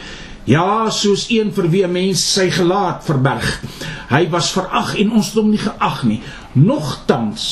Ja, 0.50 0.88
soos 0.90 1.28
een 1.30 1.52
vir 1.52 1.68
wie 1.70 1.84
'n 1.84 1.92
mens 1.92 2.32
sy 2.32 2.50
gelaat 2.50 3.04
verberg. 3.04 3.62
Hy 4.08 4.28
was 4.30 4.52
verag 4.52 4.96
en 4.96 5.12
ons 5.12 5.26
het 5.26 5.34
hom 5.34 5.50
nie 5.50 5.58
geag 5.58 6.02
nie. 6.02 6.20
Nogtans 6.52 7.44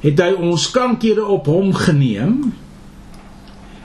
het 0.00 0.18
hy 0.18 0.32
ons 0.32 0.70
kankerre 0.70 1.24
op 1.26 1.46
hom 1.46 1.74
geneem 1.74 2.54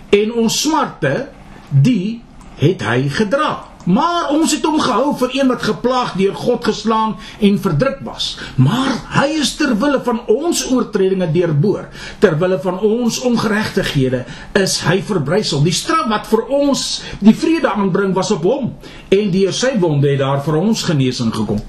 en 0.10 0.34
ons 0.34 0.62
smarte 0.62 1.30
die 1.70 2.24
het 2.56 2.82
hy 2.82 3.10
gedra. 3.10 3.67
Maar 3.88 4.34
ons 4.36 4.52
het 4.52 4.66
hom 4.68 4.80
gehou 4.84 5.14
vir 5.22 5.36
een 5.38 5.48
wat 5.48 5.64
geplaag 5.64 6.16
deur 6.20 6.36
God 6.36 6.66
geslaan 6.68 7.16
en 7.40 7.60
verdruk 7.64 8.02
was. 8.04 8.34
Maar 8.60 8.98
hy 9.16 9.28
is 9.40 9.54
ter 9.56 9.72
wille 9.80 10.02
van 10.04 10.20
ons 10.28 10.66
oortredinge 10.74 11.30
deurboor, 11.32 11.88
ter 12.20 12.36
wille 12.40 12.60
van 12.64 12.82
ons 12.84 13.22
ongeregtighede 13.30 14.26
is 14.60 14.82
hy 14.84 15.00
verbrysel. 15.08 15.64
Die 15.64 15.76
straf 15.76 16.10
wat 16.12 16.28
vir 16.28 16.44
ons 16.52 16.86
die 17.24 17.36
vrede 17.36 17.72
aanbring 17.72 18.12
was 18.18 18.34
op 18.36 18.44
hom 18.48 18.74
en 19.08 19.32
deur 19.32 19.56
sy 19.56 19.78
wonde 19.80 20.12
het 20.12 20.20
daar 20.20 20.44
vir 20.44 20.60
ons 20.60 20.84
genesing 20.84 21.32
gekom. 21.36 21.64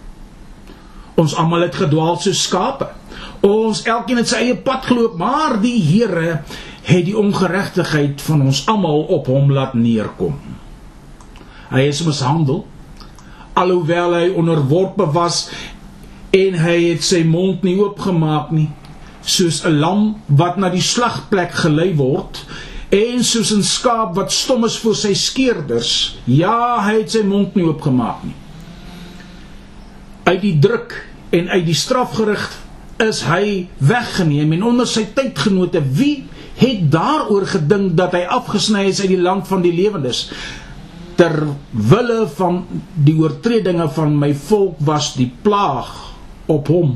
Ons 1.18 1.34
almal 1.38 1.68
het 1.68 1.78
gedwaal 1.78 2.18
soos 2.22 2.42
skape. 2.46 2.90
Ons 3.46 3.84
elkeen 3.86 4.18
het 4.18 4.30
sy 4.30 4.42
eie 4.48 4.58
pad 4.58 4.90
geloop, 4.90 5.14
maar 5.18 5.60
die 5.62 5.78
Here 5.82 6.40
het 6.88 7.04
die 7.06 7.16
ongeregtigheid 7.18 8.22
van 8.26 8.48
ons 8.50 8.64
almal 8.70 9.04
op 9.14 9.30
hom 9.30 9.52
laat 9.54 9.74
neerkom. 9.78 10.57
Hy 11.68 11.84
is 11.90 12.00
mishandel. 12.06 12.62
Alhoewel 13.58 14.14
hy 14.16 14.26
onderworpe 14.38 15.04
was 15.12 15.48
en 16.30 16.56
hy 16.60 16.76
het 16.92 17.04
sy 17.04 17.22
mond 17.24 17.64
nie 17.66 17.76
oopgemaak 17.80 18.52
nie 18.54 18.68
soos 19.28 19.60
'n 19.64 19.78
lam 19.80 20.02
wat 20.26 20.56
na 20.56 20.68
die 20.72 20.84
slagplek 20.84 21.52
gelei 21.52 21.92
word 21.96 22.44
en 22.90 23.24
soos 23.24 23.52
'n 23.52 23.62
skaap 23.62 24.14
wat 24.16 24.32
stom 24.32 24.64
is 24.64 24.78
voor 24.78 24.96
sy 24.96 25.12
skeerders. 25.14 26.16
Ja 26.24 26.80
hy 26.86 27.00
het 27.00 27.10
sy 27.10 27.22
mond 27.22 27.54
nie 27.54 27.64
oopgemaak 27.64 28.24
nie. 28.24 28.36
Uit 30.24 30.40
die 30.40 30.58
druk 30.58 31.08
en 31.30 31.48
uit 31.48 31.66
die 31.66 31.74
strafgerig 31.74 32.48
is 32.98 33.22
hy 33.22 33.68
weggeneem 33.78 34.52
en 34.52 34.62
onder 34.62 34.86
sy 34.86 35.04
tydgenote 35.14 35.82
wie 35.82 36.24
het 36.58 36.90
daaroor 36.90 37.46
gedink 37.46 37.96
dat 37.96 38.12
hy 38.12 38.24
afgesny 38.26 38.88
is 38.88 39.00
uit 39.00 39.12
die 39.12 39.20
land 39.20 39.46
van 39.46 39.62
die 39.62 39.72
lewendes 39.72 40.30
ter 41.18 41.34
wille 41.70 42.20
van 42.38 42.60
die 42.94 43.16
oortredinge 43.18 43.88
van 43.96 44.14
my 44.20 44.30
volk 44.46 44.78
was 44.86 45.12
die 45.18 45.30
plaag 45.42 45.90
op 46.46 46.70
hom. 46.70 46.94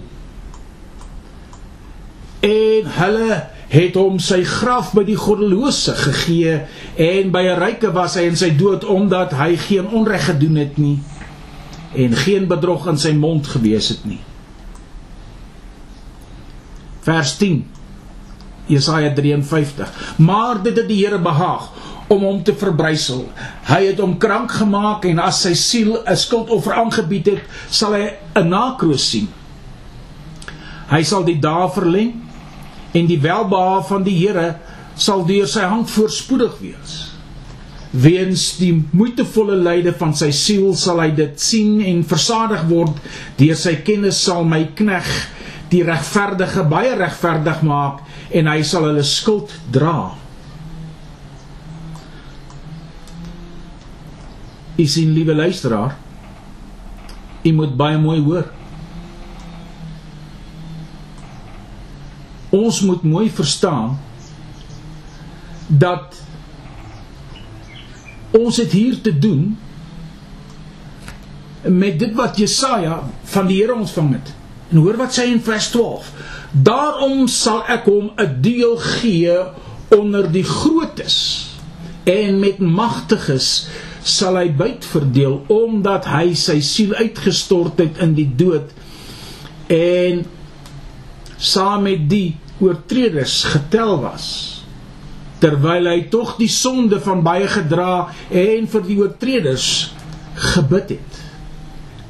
En 2.46 2.92
hulle 2.98 3.40
het 3.72 3.96
hom 3.96 4.18
sy 4.22 4.42
graf 4.46 4.92
by 4.94 5.02
die 5.08 5.18
goddelose 5.18 5.94
gegee 5.96 6.58
en 7.00 7.32
by 7.34 7.42
'n 7.48 7.58
ryke 7.58 7.90
was 7.92 8.14
hy 8.20 8.28
in 8.30 8.36
sy 8.36 8.50
dood 8.56 8.84
omdat 8.84 9.32
hy 9.32 9.56
geen 9.56 9.88
onreg 9.88 10.26
gedoen 10.30 10.56
het 10.56 10.78
nie 10.78 10.98
en 11.96 12.14
geen 12.16 12.46
bedrog 12.48 12.86
in 12.86 12.98
sy 12.98 13.12
mond 13.12 13.46
gewees 13.46 13.88
het 13.88 14.04
nie. 14.04 14.20
Vers 17.02 17.36
10 17.36 17.64
Jesaja 18.66 19.12
53 19.14 20.14
maar 20.18 20.62
dit 20.62 20.76
het 20.76 20.88
die 20.88 21.04
Here 21.04 21.18
behaag 21.18 21.72
om 22.12 22.24
hom 22.26 22.40
te 22.44 22.54
verbrysel. 22.58 23.24
Hy 23.68 23.80
het 23.88 24.00
hom 24.02 24.18
krank 24.20 24.52
gemaak 24.60 25.06
en 25.08 25.22
as 25.22 25.42
sy 25.46 25.54
siel 25.58 25.96
'n 26.02 26.16
skuldoffer 26.16 26.74
aangebied 26.76 27.26
het, 27.26 27.42
sal 27.70 27.94
hy 27.96 28.12
'n 28.36 28.48
nakroos 28.48 29.10
sien. 29.10 29.28
Hy 30.90 31.02
sal 31.02 31.24
die 31.24 31.40
dae 31.40 31.68
verleng 31.72 32.12
en 32.92 33.06
die 33.06 33.20
welbehae 33.20 33.82
van 33.88 34.02
die 34.02 34.18
Here 34.18 34.58
sal 34.94 35.24
deur 35.24 35.46
sy 35.46 35.64
hand 35.64 35.90
voorspoedig 35.90 36.58
wees. 36.60 37.12
Weens 37.92 38.56
die 38.56 38.72
moeitevolle 38.92 39.56
lyde 39.56 39.92
van 39.92 40.14
sy 40.14 40.30
siel 40.30 40.74
sal 40.74 41.00
hy 41.00 41.10
dit 41.10 41.40
sien 41.40 41.80
en 41.80 42.04
versadig 42.04 42.64
word 42.68 42.96
deur 43.36 43.56
sy 43.56 43.74
kennis 43.84 44.22
sal 44.24 44.44
my 44.44 44.64
knegg 44.74 45.08
die 45.72 45.82
regverdige 45.82 46.64
baie 46.68 46.94
regverdig 46.96 47.62
maak 47.62 48.00
en 48.30 48.46
hy 48.46 48.62
sal 48.62 48.84
hulle 48.88 49.04
skuld 49.04 49.52
dra. 49.72 50.21
U 54.82 54.86
sien 54.86 55.12
liewe 55.14 55.34
luisteraar, 55.34 55.96
u 57.42 57.52
moet 57.52 57.76
baie 57.76 57.98
mooi 57.98 58.20
hoor. 58.20 58.48
Ons 62.50 62.80
moet 62.80 63.02
mooi 63.02 63.30
verstaan 63.30 63.94
dat 65.66 66.18
ons 68.30 68.56
het 68.56 68.72
hier 68.72 68.98
te 69.00 69.12
doen 69.18 69.58
met 71.62 71.98
dit 71.98 72.14
wat 72.18 72.36
Jesaja 72.42 72.98
van 73.24 73.46
die 73.46 73.60
Here 73.60 73.74
ontvang 73.74 74.12
het. 74.18 74.34
En 74.72 74.82
hoor 74.82 74.98
wat 74.98 75.14
sê 75.14 75.28
in 75.30 75.40
vers 75.44 75.70
12. 75.70 76.10
Daarom 76.50 77.28
sal 77.30 77.62
ek 77.70 77.86
hom 77.86 78.10
'n 78.16 78.40
deel 78.42 78.76
gee 78.76 79.38
onder 79.94 80.26
die 80.32 80.44
grootes 80.44 81.48
en 82.04 82.38
met 82.40 82.58
magtiges 82.58 83.68
sal 84.02 84.38
hy 84.40 84.48
byt 84.58 84.86
verdeel 84.88 85.40
omdat 85.52 86.08
hy 86.10 86.32
sy 86.38 86.58
siel 86.64 86.94
uitgestort 86.98 87.78
het 87.82 88.00
in 88.02 88.16
die 88.18 88.28
dood 88.38 88.72
en 89.72 90.24
saam 91.38 91.86
met 91.86 92.08
die 92.10 92.34
oortreders 92.62 93.42
getel 93.52 93.96
was 94.02 94.26
terwyl 95.42 95.88
hy 95.90 96.04
tog 96.10 96.36
die 96.38 96.50
sonde 96.50 97.00
van 97.02 97.24
baie 97.26 97.48
gedra 97.50 98.12
en 98.30 98.68
vir 98.70 98.84
die 98.86 98.98
oortreders 99.00 99.66
gebid 100.54 100.94
het. 100.96 101.18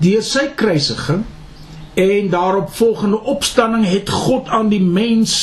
Deur 0.02 0.24
sy 0.26 0.50
kruisiging 0.58 1.22
en 2.02 2.28
daarop 2.32 2.72
volgende 2.76 3.20
opstanding 3.32 3.86
het 3.88 4.12
God 4.12 4.52
aan 4.52 4.68
die 4.72 4.82
mens 4.84 5.34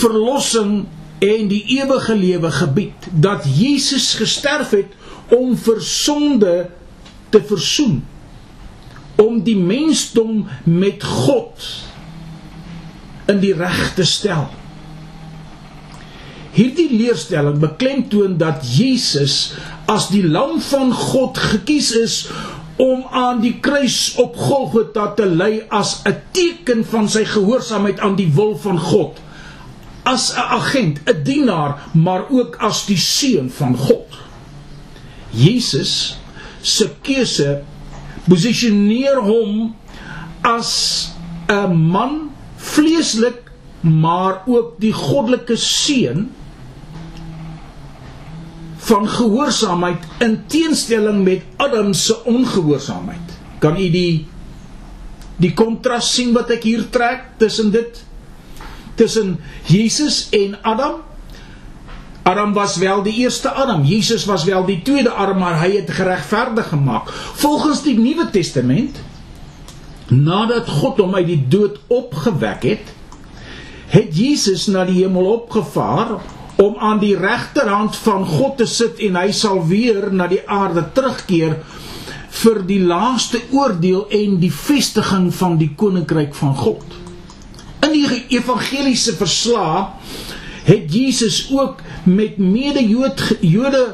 verlossing 0.00 0.84
en 1.20 1.50
die 1.50 1.62
ewige 1.80 2.14
lewe 2.16 2.50
gebied 2.54 3.10
dat 3.10 3.44
Jesus 3.58 4.14
gesterf 4.18 4.72
het 4.78 4.94
om 5.36 5.56
vir 5.56 5.80
sonde 5.80 6.54
te 7.30 7.42
versoen 7.42 8.00
om 9.20 9.42
die 9.44 9.56
mensdom 9.56 10.46
met 10.64 11.04
God 11.04 11.66
in 13.30 13.40
die 13.42 13.52
reg 13.54 13.92
te 13.94 14.06
stel. 14.08 14.48
Hierdie 16.56 16.88
leerstelling 16.90 17.60
beklemtoon 17.62 18.38
dat 18.40 18.64
Jesus 18.66 19.52
as 19.90 20.08
die 20.10 20.24
lam 20.26 20.58
van 20.64 20.90
God 20.96 21.38
gekies 21.38 21.92
is 22.00 22.16
om 22.80 23.04
aan 23.12 23.42
die 23.44 23.58
kruis 23.62 24.16
op 24.18 24.38
Golgotha 24.40 25.10
te 25.18 25.28
ly 25.28 25.66
as 25.68 26.00
'n 26.08 26.16
teken 26.32 26.82
van 26.84 27.08
sy 27.08 27.24
gehoorsaamheid 27.24 28.00
aan 28.00 28.16
die 28.16 28.30
wil 28.34 28.56
van 28.56 28.78
God. 28.78 29.20
As 30.02 30.32
'n 30.32 30.40
agent, 30.58 31.00
'n 31.06 31.22
dienaar, 31.22 31.78
maar 31.92 32.24
ook 32.30 32.56
as 32.56 32.86
die 32.86 32.98
seun 32.98 33.50
van 33.50 33.76
God. 33.76 34.19
Jesus 35.30 36.18
se 36.62 36.90
keuse 37.02 37.60
posisioneer 38.28 39.20
hom 39.24 39.74
as 40.42 41.12
'n 41.48 41.74
man 41.74 42.30
vleeslik 42.56 43.50
maar 43.80 44.42
ook 44.46 44.76
die 44.80 44.92
goddelike 44.92 45.56
seun 45.56 46.28
van 48.90 49.08
gehoorsaamheid 49.08 50.04
in 50.18 50.46
teenstelling 50.46 51.24
met 51.24 51.42
Adam 51.56 51.92
se 51.94 52.24
ongehoorsaamheid. 52.24 53.38
Kan 53.58 53.76
u 53.76 53.90
die 53.90 54.26
die 55.40 55.54
kontras 55.56 56.10
sien 56.12 56.34
wat 56.36 56.50
ek 56.52 56.66
hier 56.68 56.82
trek 56.92 57.22
tussen 57.40 57.70
dit 57.72 58.02
tussen 58.94 59.38
Jesus 59.64 60.26
en 60.36 60.58
Adam? 60.62 61.00
Adam 62.30 62.52
was 62.54 62.76
wel 62.76 63.02
die 63.02 63.14
eerste 63.24 63.50
Adam, 63.50 63.84
Jesus 63.84 64.24
was 64.24 64.44
wel 64.44 64.64
die 64.64 64.82
tweede 64.82 65.10
Adam, 65.10 65.38
maar 65.42 65.58
hy 65.58 65.72
het 65.80 65.90
geregverdig 65.90 66.68
gemaak. 66.70 67.10
Volgens 67.42 67.82
die 67.82 67.98
Nuwe 67.98 68.28
Testament, 68.30 69.00
nadat 70.10 70.68
God 70.68 71.00
hom 71.02 71.14
uit 71.14 71.26
die 71.26 71.42
dood 71.50 71.80
opgewek 71.90 72.66
het, 72.66 72.92
het 73.90 74.14
Jesus 74.14 74.68
na 74.70 74.84
die 74.86 75.00
hemel 75.02 75.26
opgevaar 75.32 76.20
om 76.60 76.78
aan 76.78 77.00
die 77.02 77.16
regterhand 77.18 77.96
van 78.04 78.26
God 78.26 78.60
te 78.60 78.66
sit 78.70 79.00
en 79.02 79.18
hy 79.18 79.30
sal 79.34 79.62
weer 79.66 80.10
na 80.14 80.28
die 80.30 80.42
aarde 80.46 80.84
terugkeer 80.94 81.56
vir 82.40 82.62
die 82.68 82.80
laaste 82.84 83.40
oordeel 83.50 84.04
en 84.14 84.36
die 84.42 84.52
vestiging 84.54 85.30
van 85.34 85.58
die 85.58 85.72
koninkryk 85.76 86.34
van 86.38 86.54
God. 86.56 86.98
In 87.82 87.96
die 87.96 88.20
evangeliese 88.38 89.16
verslae 89.18 89.88
het 90.64 90.92
Jesus 90.92 91.46
ook 91.52 91.82
met 92.04 92.38
mede-Jode 92.38 93.84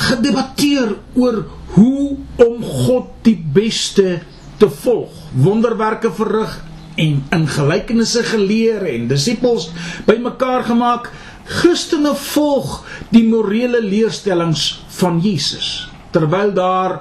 gedebatteer 0.00 0.96
oor 1.14 1.44
hoe 1.76 2.16
om 2.36 2.62
God 2.64 3.10
die 3.26 3.38
beste 3.52 4.20
te 4.60 4.68
volg. 4.70 5.12
Wonderwerke 5.32 6.12
verrig 6.12 6.58
en 7.00 7.20
in 7.30 7.46
gelykenisse 7.48 8.22
geleer 8.32 8.84
en 8.90 9.08
disippels 9.10 9.70
bymekaar 10.08 10.66
gemaak. 10.68 11.10
Christene 11.50 12.12
volg 12.14 12.80
die 13.10 13.24
morele 13.26 13.80
leerstellings 13.82 14.82
van 15.00 15.18
Jesus. 15.22 15.88
Terwyl 16.14 16.52
daar 16.54 17.00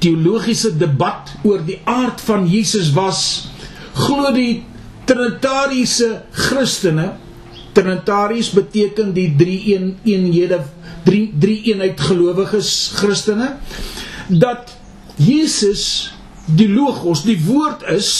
teologiese 0.00 0.72
debat 0.78 1.32
oor 1.44 1.62
die 1.66 1.80
aard 1.84 2.20
van 2.24 2.46
Jesus 2.48 2.92
was, 2.96 3.50
glo 3.94 4.30
die 4.34 4.62
trinitariese 5.08 6.22
Christene 6.30 7.10
Trinitaries 7.72 8.50
beteken 8.50 9.12
die 9.14 9.28
drie 9.36 9.76
een 9.76 9.96
eenhede 10.04 10.62
drie 11.04 11.30
drie 11.38 11.62
eenheid 11.72 12.00
gelowiges 12.00 12.90
Christene 12.94 13.54
dat 14.28 14.74
Jesus 15.16 16.12
die 16.46 16.68
logos 16.68 17.22
die 17.26 17.38
woord 17.44 17.84
is 17.92 18.10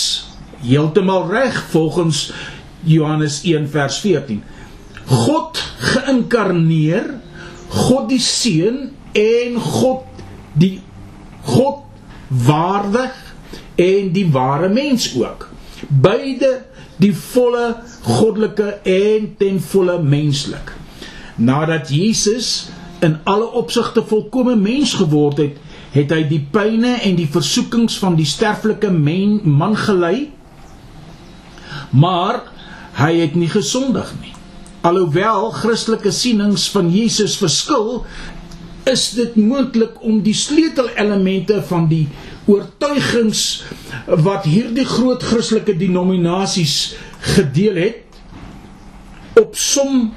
heeltemal 0.63 1.27
reg 1.31 1.57
volgens 1.73 2.31
Johannes 2.87 3.43
1 3.45 3.69
vers 3.73 3.99
14 4.05 4.43
God 5.11 5.59
geïnkarneer 5.91 7.15
God 7.71 8.09
die 8.11 8.23
seun 8.23 8.91
en 9.17 9.59
God 9.61 10.07
die 10.59 10.79
God 11.47 11.87
waardig 12.31 13.15
en 13.81 14.11
die 14.13 14.27
ware 14.33 14.69
mens 14.69 15.09
ook. 15.17 15.49
Beide 15.89 16.65
die 17.01 17.13
volle 17.17 17.75
goddelike 18.05 18.69
en 18.85 19.33
ten 19.41 19.61
volle 19.73 19.99
menslik. 20.03 20.75
Nadat 21.41 21.89
Jesus 21.93 22.69
in 23.01 23.17
alle 23.25 23.49
opsigte 23.57 24.05
volkomme 24.05 24.57
mens 24.61 24.95
geword 25.01 25.41
het, 25.41 25.57
het 25.95 26.13
hy 26.15 26.21
die 26.29 26.43
pyne 26.53 26.99
en 27.03 27.17
die 27.19 27.29
versoekings 27.31 27.97
van 27.99 28.19
die 28.19 28.29
sterflike 28.29 28.91
men, 28.93 29.41
man 29.43 29.75
gelei. 29.79 30.29
Maar 31.91 32.45
hy 33.01 33.15
het 33.23 33.39
nie 33.39 33.49
gesondig 33.51 34.13
nie. 34.21 34.35
Alhoewel 34.87 35.51
Christelike 35.57 36.13
sienings 36.15 36.69
van 36.73 36.89
Jesus 36.93 37.35
verskil, 37.41 38.05
is 38.89 39.11
dit 39.17 39.35
moontlik 39.37 39.99
om 40.07 40.23
die 40.25 40.37
sleutelelemente 40.37 41.61
van 41.69 41.89
die 41.91 42.07
oortuigings 42.51 43.43
wat 44.27 44.47
hierdie 44.49 44.87
groot 44.89 45.23
Christelike 45.23 45.77
denominasies 45.79 46.97
gedeel 47.37 47.79
het 47.81 49.39
op 49.41 49.57
som 49.57 50.11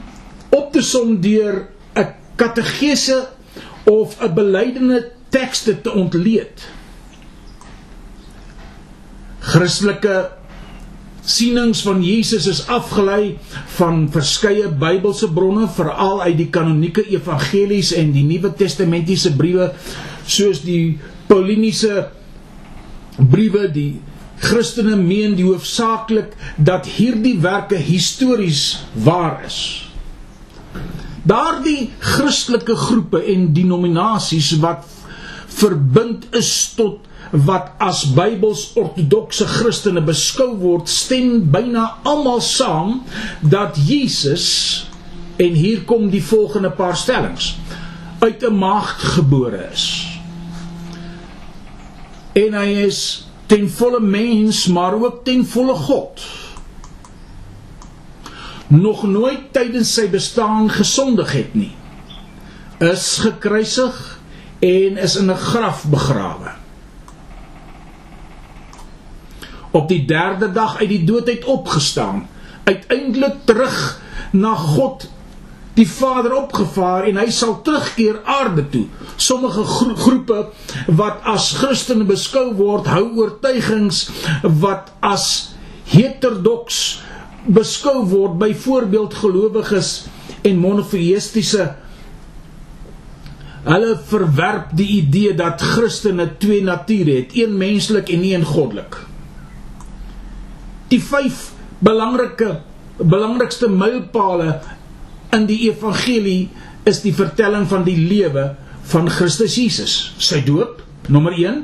op 0.53 0.71
te 0.73 0.81
som 0.81 1.19
deur 1.21 1.69
'n 1.95 2.13
kategese 2.35 3.27
of 3.85 4.17
'n 4.21 4.33
beleidende 4.33 5.11
tekste 5.29 5.81
te 5.81 5.91
ontleed. 5.91 6.69
Christelike 9.39 10.31
sienings 11.23 11.81
van 11.81 12.03
Jesus 12.03 12.47
is 12.47 12.67
afgelei 12.67 13.37
van 13.77 14.09
verskeie 14.11 14.67
Bybelse 14.67 15.31
bronne, 15.31 15.67
veral 15.67 16.21
uit 16.21 16.37
die 16.37 16.49
kanonieke 16.49 17.05
evangelies 17.07 17.93
en 17.93 18.11
die 18.11 18.23
Nuwe 18.23 18.53
Testamentiese 18.53 19.35
briewe 19.35 19.71
soos 20.25 20.61
die 20.61 20.99
Pauliniese 21.27 22.09
briewe 23.17 23.67
die 23.71 24.01
Christene 24.43 24.95
meen 24.99 25.37
die 25.37 25.45
hoofsaaklik 25.45 26.33
dat 26.57 26.87
hierdie 26.97 27.37
werke 27.39 27.79
histories 27.79 28.83
waar 29.05 29.43
is. 29.45 29.59
Daardie 31.23 31.91
Christelike 32.03 32.75
groepe 32.75 33.21
en 33.31 33.53
denominasies 33.55 34.51
wat 34.59 34.83
verbind 35.53 36.27
is 36.35 36.51
tot 36.75 37.05
wat 37.31 37.71
as 37.81 38.03
Bybels 38.13 38.73
ortodokse 38.77 39.47
Christene 39.49 40.03
beskou 40.05 40.51
word, 40.59 40.89
stem 40.91 41.47
byna 41.53 41.85
almal 42.05 42.43
saam 42.45 42.99
dat 43.41 43.79
Jesus 43.87 44.45
en 45.41 45.55
hier 45.57 45.81
kom 45.89 46.09
die 46.13 46.21
volgende 46.23 46.69
paar 46.75 46.97
stellings 46.97 47.55
uit 48.19 48.43
'n 48.43 48.57
maagd 48.57 49.01
gebore 49.17 49.69
is. 49.71 50.12
En 52.33 52.55
hy 52.57 52.69
is 52.87 52.99
ten 53.45 53.67
volle 53.69 53.99
mens, 54.01 54.65
maar 54.67 54.95
ook 54.97 55.21
ten 55.25 55.45
volle 55.45 55.73
God. 55.73 56.21
Nog 58.67 59.03
nooit 59.05 59.51
tydens 59.53 59.93
sy 59.93 60.07
bestaan 60.09 60.71
gesondig 60.73 61.31
het 61.31 61.53
nie. 61.53 61.71
Is 62.81 63.19
gekruisig 63.21 63.99
en 64.65 64.97
is 64.97 65.15
in 65.15 65.29
'n 65.29 65.37
graf 65.37 65.85
begrawe. 65.85 66.51
Op 69.71 69.87
die 69.87 70.05
3de 70.05 70.51
dag 70.51 70.77
uit 70.79 70.89
die 70.89 71.03
dood 71.03 71.27
uit 71.29 71.45
opgestaan, 71.45 72.27
uiteindelik 72.63 73.45
terug 73.45 74.01
na 74.31 74.55
God 74.55 75.09
die 75.73 75.87
Vader 75.89 76.35
opgevaar 76.37 77.07
en 77.09 77.17
hy 77.17 77.29
sal 77.33 77.55
terugkeer 77.65 78.19
aarde 78.29 78.65
toe. 78.73 78.85
Sommige 79.17 79.63
gro 79.65 79.95
groepe 79.97 80.39
wat 80.99 81.23
as 81.29 81.51
Christene 81.57 82.05
beskou 82.09 82.51
word, 82.59 82.89
hou 82.93 83.07
oortuigings 83.17 84.05
wat 84.61 84.91
as 85.01 85.55
heterodoks 85.89 86.81
beskou 87.43 88.03
word, 88.07 88.37
byvoorbeeld 88.41 89.17
gelowiges 89.23 89.95
en 90.45 90.61
monoteïstiese 90.61 91.71
Hulle 93.63 93.93
verwerp 94.09 94.73
die 94.75 94.89
idee 94.97 95.31
dat 95.39 95.61
Christene 95.63 96.25
twee 96.37 96.63
nature 96.63 97.13
het, 97.21 97.31
een 97.37 97.55
menslik 97.57 98.09
en 98.11 98.23
een 98.27 98.43
goddelik. 98.43 98.97
Die 100.91 100.99
vyf 100.99 101.51
belangrike 101.83 102.57
belangrikste 102.99 103.69
mylpale 103.71 104.59
in 105.33 105.47
die 105.49 105.63
evangelie 105.69 106.49
is 106.89 107.01
die 107.03 107.13
vertelling 107.15 107.65
van 107.69 107.85
die 107.87 107.97
lewe 107.97 108.53
van 108.91 109.09
Christus 109.09 109.55
Jesus. 109.57 109.93
Sy 110.21 110.41
doop, 110.45 110.81
nommer 111.11 111.35
1, 111.37 111.63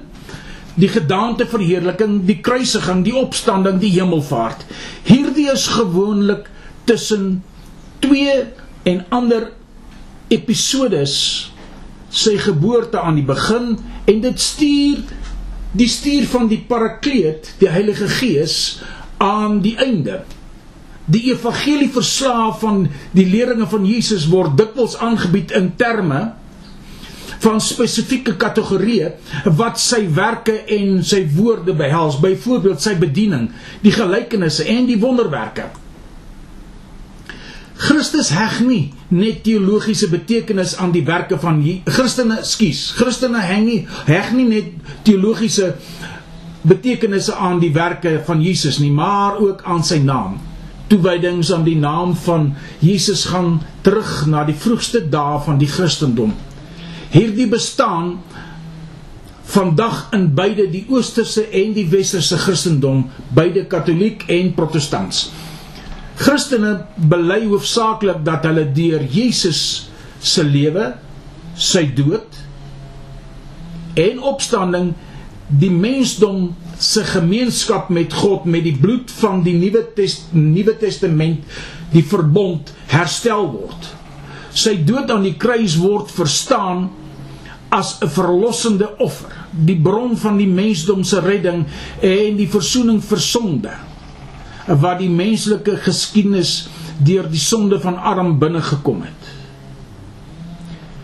die 0.80 0.90
gedaanteverheerliking, 0.92 2.22
die 2.28 2.40
kruisiging, 2.44 3.04
die 3.04 3.16
opstanding, 3.20 3.80
die 3.82 3.92
hemelvaart. 3.98 4.64
Hierdie 5.08 5.50
is 5.52 5.68
gewoonlik 5.76 6.48
tussen 6.90 7.42
2 8.06 8.36
en 8.90 9.02
ander 9.14 9.50
episodes 10.32 11.16
sy 12.10 12.38
geboorte 12.42 13.02
aan 13.02 13.20
die 13.20 13.28
begin 13.28 13.76
en 14.10 14.22
dit 14.24 14.42
stuur 14.42 15.04
die 15.78 15.90
stuur 15.90 16.26
van 16.32 16.48
die 16.50 16.64
parakleet, 16.66 17.52
die 17.62 17.70
Heilige 17.70 18.08
Gees 18.10 18.80
aan 19.22 19.60
die 19.62 19.76
einde. 19.78 20.24
Die 21.10 21.32
evangelie 21.32 21.90
verslae 21.90 22.52
van 22.62 22.84
die 23.18 23.26
leringe 23.26 23.66
van 23.70 23.88
Jesus 23.88 24.28
word 24.30 24.58
dikwels 24.60 24.98
aangebied 25.02 25.56
in 25.58 25.72
terme 25.80 26.28
van 27.40 27.62
spesifieke 27.64 28.36
kategorieë 28.40 29.14
wat 29.58 29.80
sy 29.82 30.04
werke 30.14 30.58
en 30.76 31.00
sy 31.08 31.24
woorde 31.38 31.74
behels, 31.78 32.20
byvoorbeeld 32.22 32.84
sy 32.84 32.98
bediening, 33.00 33.48
die 33.82 33.94
gelykenisse 33.96 34.68
en 34.70 34.90
die 34.90 35.00
wonderwerke. 35.00 35.70
Christus 37.80 38.34
heg 38.36 38.58
nie 38.68 38.82
net 39.16 39.40
teologiese 39.46 40.10
betekenis 40.12 40.76
aan 40.84 40.92
die 40.92 41.06
werke 41.08 41.40
van 41.40 41.62
Christene, 41.88 42.42
skus, 42.44 42.90
Christene 43.00 43.40
heg 43.40 43.64
nie 43.64 43.80
heg 44.10 44.34
nie 44.36 44.50
net 44.50 44.94
teologiese 45.08 45.72
betekenisse 46.68 47.40
aan 47.40 47.64
die 47.64 47.72
werke 47.74 48.18
van 48.28 48.44
Jesus 48.44 48.82
nie, 48.84 48.92
maar 48.92 49.40
ook 49.40 49.64
aan 49.64 49.86
sy 49.88 50.02
naam 50.04 50.36
toewydings 50.90 51.52
aan 51.54 51.66
die 51.68 51.78
naam 51.80 52.16
van 52.26 52.54
Jesus 52.84 53.26
gaan 53.30 53.60
terug 53.86 54.26
na 54.28 54.44
die 54.48 54.58
vroegste 54.58 55.04
dae 55.10 55.40
van 55.46 55.60
die 55.62 55.70
Christendom. 55.70 56.34
Hierdie 57.14 57.48
bestaan 57.50 58.18
vandag 59.50 60.10
in 60.14 60.28
beide 60.38 60.68
die 60.70 60.86
oosterse 60.94 61.48
en 61.48 61.74
die 61.74 61.88
westerse 61.90 62.38
Christendom, 62.38 63.08
beide 63.34 63.66
Katoliek 63.70 64.28
en 64.30 64.54
Protestants. 64.58 65.30
Christene 66.20 66.76
bely 67.10 67.46
hoofsaaklik 67.48 68.22
dat 68.28 68.46
hulle 68.50 68.68
deur 68.76 69.06
Jesus 69.10 69.62
se 70.20 70.44
lewe, 70.44 70.92
sy 71.56 71.86
dood 71.96 72.38
en 74.00 74.20
opstanding 74.24 74.94
die 75.50 75.72
mensdom 75.74 76.52
se 76.80 77.04
gemeenskap 77.04 77.90
met 77.92 78.14
God 78.16 78.46
met 78.48 78.64
die 78.64 78.76
bloed 78.80 79.12
van 79.20 79.44
die 79.44 79.54
Nuwe 79.60 79.84
Test 79.96 80.32
Nuwe 80.32 80.78
Testament 80.80 81.44
die 81.92 82.04
verbond 82.06 82.72
herstel 82.88 83.50
word. 83.52 83.90
Sy 84.56 84.78
dood 84.88 85.12
aan 85.12 85.26
die 85.28 85.36
kruis 85.40 85.76
word 85.82 86.12
verstaan 86.16 86.88
as 87.70 88.00
'n 88.02 88.10
verlossende 88.10 88.88
offer, 88.98 89.34
die 89.52 89.76
bron 89.76 90.18
van 90.18 90.38
die 90.38 90.48
mensdom 90.48 91.04
se 91.04 91.20
redding 91.20 91.66
en 92.02 92.38
die 92.38 92.48
verzoening 92.48 93.04
vir 93.04 93.20
sonde 93.20 93.74
wat 94.68 95.00
die 95.00 95.10
menslike 95.10 95.78
geskiedenis 95.78 96.70
deur 96.98 97.30
die 97.30 97.40
sonde 97.40 97.80
van 97.80 97.98
Adam 97.98 98.40
binne 98.40 98.62
gekom 98.62 99.02
het. 99.02 99.24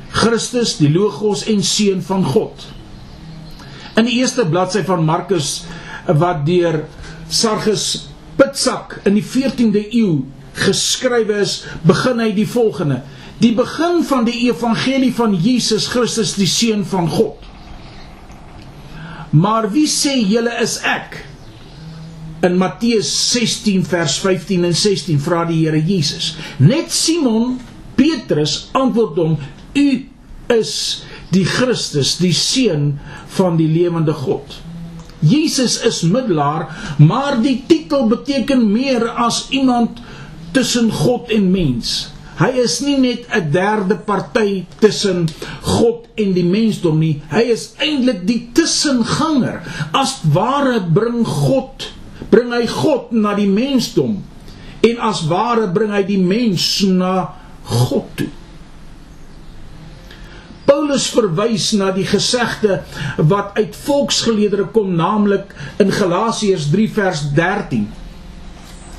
Christus, 0.10 0.78
die 0.78 0.90
Logos 0.90 1.46
en 1.46 1.64
seun 1.64 2.02
van 2.02 2.24
God 2.24 2.75
In 3.96 4.10
die 4.10 4.18
eerste 4.20 4.44
bladsy 4.48 4.84
van 4.84 5.06
Markus 5.08 5.64
wat 6.06 6.44
deur 6.48 6.82
Sargus 7.32 8.10
Pitsak 8.36 9.00
in 9.08 9.16
die 9.16 9.24
14de 9.24 9.86
eeu 9.96 10.26
geskrywe 10.66 11.40
is, 11.44 11.62
begin 11.88 12.20
hy 12.20 12.32
die 12.36 12.48
volgende: 12.48 13.02
Die 13.40 13.54
begin 13.56 14.04
van 14.08 14.28
die 14.28 14.48
evangelie 14.50 15.14
van 15.16 15.36
Jesus 15.36 15.88
Christus 15.92 16.36
die 16.36 16.50
seun 16.50 16.84
van 16.88 17.08
God. 17.12 17.40
Maar 19.36 19.70
wie 19.72 19.88
sê 19.92 20.16
julle 20.20 20.54
is 20.64 20.78
ek? 20.88 21.22
In 22.46 22.60
Matteus 22.60 23.10
16 23.34 23.84
vers 23.88 24.20
15 24.24 24.68
en 24.68 24.76
16 24.76 25.20
vra 25.24 25.44
die 25.48 25.64
Here 25.64 25.80
Jesus. 25.80 26.34
Net 26.60 26.92
Simon 26.92 27.58
Petrus 27.96 28.66
antwoord 28.76 29.20
hom: 29.24 29.38
U 29.76 29.88
is 30.56 30.76
die 31.36 31.46
Christus, 31.46 32.16
die 32.22 32.34
seun 32.34 32.96
van 33.38 33.60
die 33.60 33.70
lewende 33.70 34.16
God. 34.16 34.62
Jesus 35.26 35.78
is 35.86 36.04
middelaar, 36.08 36.68
maar 36.98 37.40
die 37.42 37.58
titel 37.68 38.08
beteken 38.12 38.66
meer 38.72 39.08
as 39.10 39.46
iemand 39.56 40.02
tussen 40.56 40.92
God 40.92 41.32
en 41.34 41.50
mens. 41.52 41.96
Hy 42.36 42.50
is 42.60 42.82
nie 42.84 42.98
net 43.00 43.28
'n 43.32 43.52
derde 43.52 43.96
party 43.96 44.66
tussen 44.80 45.28
God 45.64 46.08
en 46.20 46.34
die 46.36 46.44
mensdom 46.44 47.00
nie. 47.00 47.22
Hy 47.32 47.44
is 47.52 47.74
eintlik 47.80 48.26
die 48.28 48.50
tussenganger. 48.54 49.64
As 49.94 50.20
ware 50.34 50.82
bring 50.82 51.24
God, 51.24 51.92
bring 52.30 52.52
hy 52.52 52.66
God 52.68 53.12
na 53.12 53.36
die 53.36 53.48
mensdom 53.48 54.24
en 54.84 55.00
as 55.00 55.24
ware 55.28 55.68
bring 55.68 55.92
hy 55.92 56.04
die 56.04 56.20
mens 56.20 56.84
na 56.84 57.34
God 57.64 58.06
toe. 58.20 58.30
Paulus 60.66 61.08
verwys 61.14 61.72
na 61.78 61.92
die 61.96 62.06
gesegde 62.08 62.82
wat 63.18 63.58
uit 63.60 63.76
volksgeleerdere 63.86 64.68
kom, 64.74 64.96
naamlik 64.98 65.54
in 65.82 65.92
Galasiërs 65.94 66.70
3 66.74 66.90
vers 66.96 67.22
13. 67.38 67.86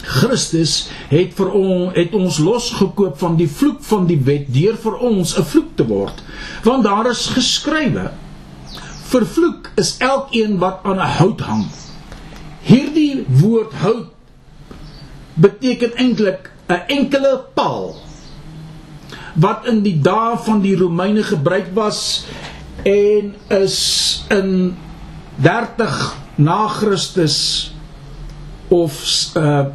Christus 0.06 0.74
het 1.10 1.34
vir 1.34 1.50
ons 1.58 1.96
het 1.96 2.14
ons 2.14 2.38
losgekoop 2.38 3.18
van 3.18 3.34
die 3.38 3.48
vloek 3.50 3.80
van 3.88 4.06
die 4.06 4.18
wet 4.28 4.46
deur 4.54 4.78
vir 4.78 5.00
ons 5.08 5.34
'n 5.38 5.42
vloek 5.42 5.72
te 5.76 5.86
word. 5.86 6.22
Want 6.62 6.84
daar 6.84 7.10
is 7.10 7.26
geskrywe: 7.26 8.10
Vervloek 9.10 9.70
is 9.76 9.96
elkeen 9.98 10.58
wat 10.58 10.80
aan 10.84 10.98
'n 10.98 11.12
hout 11.18 11.40
hang. 11.40 11.66
Hierdie 12.62 13.24
woord 13.28 13.72
hout 13.82 14.10
beteken 15.34 15.96
eintlik 15.96 16.50
'n 16.68 16.82
enkele 16.86 17.42
paal 17.54 18.05
wat 19.36 19.66
in 19.68 19.82
die 19.84 19.98
dae 20.00 20.36
van 20.46 20.62
die 20.64 20.76
Romeine 20.76 21.22
gebruik 21.22 21.68
was 21.76 22.26
en 22.82 23.34
is 23.52 23.78
in 24.32 24.76
30 25.44 26.16
na 26.40 26.66
Christus 26.68 27.36
of 28.68 28.96
uh 29.36 29.66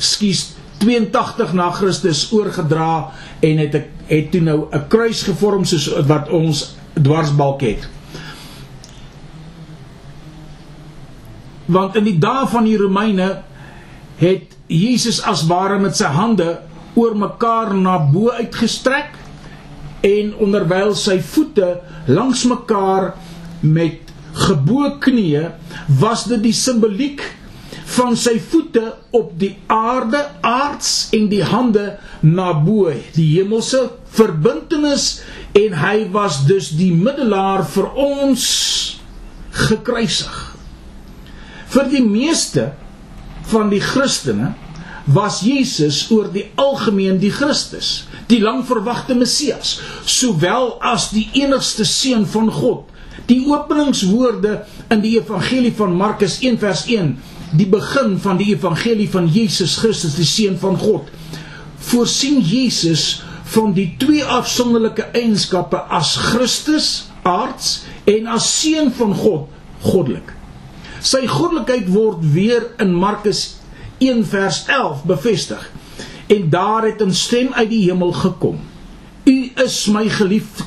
skuis 0.00 0.54
82 0.80 1.52
na 1.52 1.68
Christus 1.76 2.22
oorgedra 2.32 3.10
en 3.44 3.58
het 3.60 3.74
ek 3.76 3.88
het 4.08 4.30
toe 4.32 4.40
nou 4.40 4.68
'n 4.72 4.86
kruis 4.88 5.22
gevorm 5.22 5.64
soos 5.64 5.90
wat 6.08 6.28
ons 6.28 6.74
dwarsbalk 6.96 7.60
het. 7.60 7.88
Want 11.66 11.96
in 11.96 12.04
die 12.04 12.18
dae 12.18 12.46
van 12.48 12.64
die 12.64 12.76
Romeine 12.76 13.42
het 14.16 14.56
Jesus 14.66 15.22
as 15.22 15.46
ware 15.46 15.78
met 15.78 15.96
sy 15.96 16.08
hande 16.08 16.58
oor 16.98 17.16
mekaar 17.18 17.74
na 17.74 17.98
bo 18.12 18.30
uitgestrek 18.34 19.18
en 20.06 20.32
onderwyl 20.40 20.94
sy 20.96 21.18
voete 21.32 21.74
langs 22.08 22.46
mekaar 22.48 23.12
met 23.60 24.10
gebo 24.46 24.88
knieë 25.02 25.44
was 26.00 26.24
dit 26.30 26.42
die 26.48 26.56
simboliek 26.56 27.22
van 27.96 28.14
sy 28.18 28.36
voete 28.52 28.84
op 29.16 29.32
die 29.38 29.52
aarde 29.70 30.22
aards 30.46 31.10
en 31.16 31.26
die 31.30 31.42
hande 31.44 31.86
na 32.22 32.52
bo 32.54 32.92
die 33.16 33.28
hemelse 33.34 33.82
verbintenis 34.14 35.20
en 35.58 35.74
hy 35.82 35.96
was 36.14 36.44
dus 36.46 36.70
die 36.78 36.92
middelaar 36.94 37.64
vir 37.66 37.90
ons 37.98 38.46
gekruisig. 39.66 40.36
Vir 41.70 41.90
die 41.90 42.02
meeste 42.06 42.70
van 43.50 43.70
die 43.72 43.82
Christene 43.82 44.54
was 45.10 45.40
Jesus 45.42 46.04
oor 46.14 46.28
die 46.30 46.46
algemeen 46.60 47.18
die 47.22 47.32
Christus, 47.34 48.04
die 48.30 48.40
langverwagte 48.42 49.16
Messias, 49.18 49.78
sowel 50.06 50.76
as 50.86 51.08
die 51.14 51.26
enigste 51.40 51.86
seun 51.88 52.26
van 52.30 52.50
God. 52.54 52.86
Die 53.26 53.42
openingswoorde 53.50 54.60
in 54.90 55.02
die 55.02 55.16
evangelie 55.18 55.72
van 55.76 55.94
Markus 55.98 56.38
1 56.42 56.60
vers 56.62 56.84
1, 56.86 57.14
die 57.58 57.66
begin 57.70 58.16
van 58.22 58.38
die 58.38 58.52
evangelie 58.54 59.08
van 59.10 59.26
Jesus 59.30 59.76
Christus, 59.82 60.14
die 60.18 60.28
seun 60.28 60.58
van 60.62 60.78
God, 60.78 61.10
voorsien 61.90 62.38
Jesus 62.44 63.22
van 63.50 63.74
die 63.74 63.88
twee 63.98 64.22
afsonderlike 64.22 65.08
eienskappe 65.16 65.80
as 65.90 66.14
Christus, 66.30 66.90
aards 67.26 67.80
en 68.08 68.30
as 68.30 68.46
seun 68.60 68.92
van 68.94 69.14
God, 69.16 69.48
goddelik. 69.82 70.36
Sy 71.02 71.24
goddelikheid 71.26 71.88
word 71.90 72.22
weer 72.34 72.68
in 72.82 72.92
Markus 72.94 73.59
1 74.00 74.24
vers 74.26 74.64
11 74.66 75.04
bevestig. 75.04 75.70
En 76.26 76.50
daar 76.50 76.84
het 76.88 77.02
'n 77.04 77.12
stem 77.12 77.52
uit 77.52 77.70
die 77.70 77.84
hemel 77.90 78.12
gekom. 78.12 78.58
U 79.24 79.50
is 79.54 79.86
my 79.86 80.08
geliefde 80.08 80.64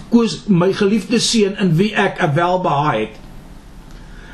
my 0.48 0.74
geliefde 0.74 1.20
seun 1.20 1.58
in 1.58 1.76
wie 1.76 1.94
ek 1.96 2.22
'n 2.22 2.34
welbehae 2.34 3.00
het. 3.00 3.16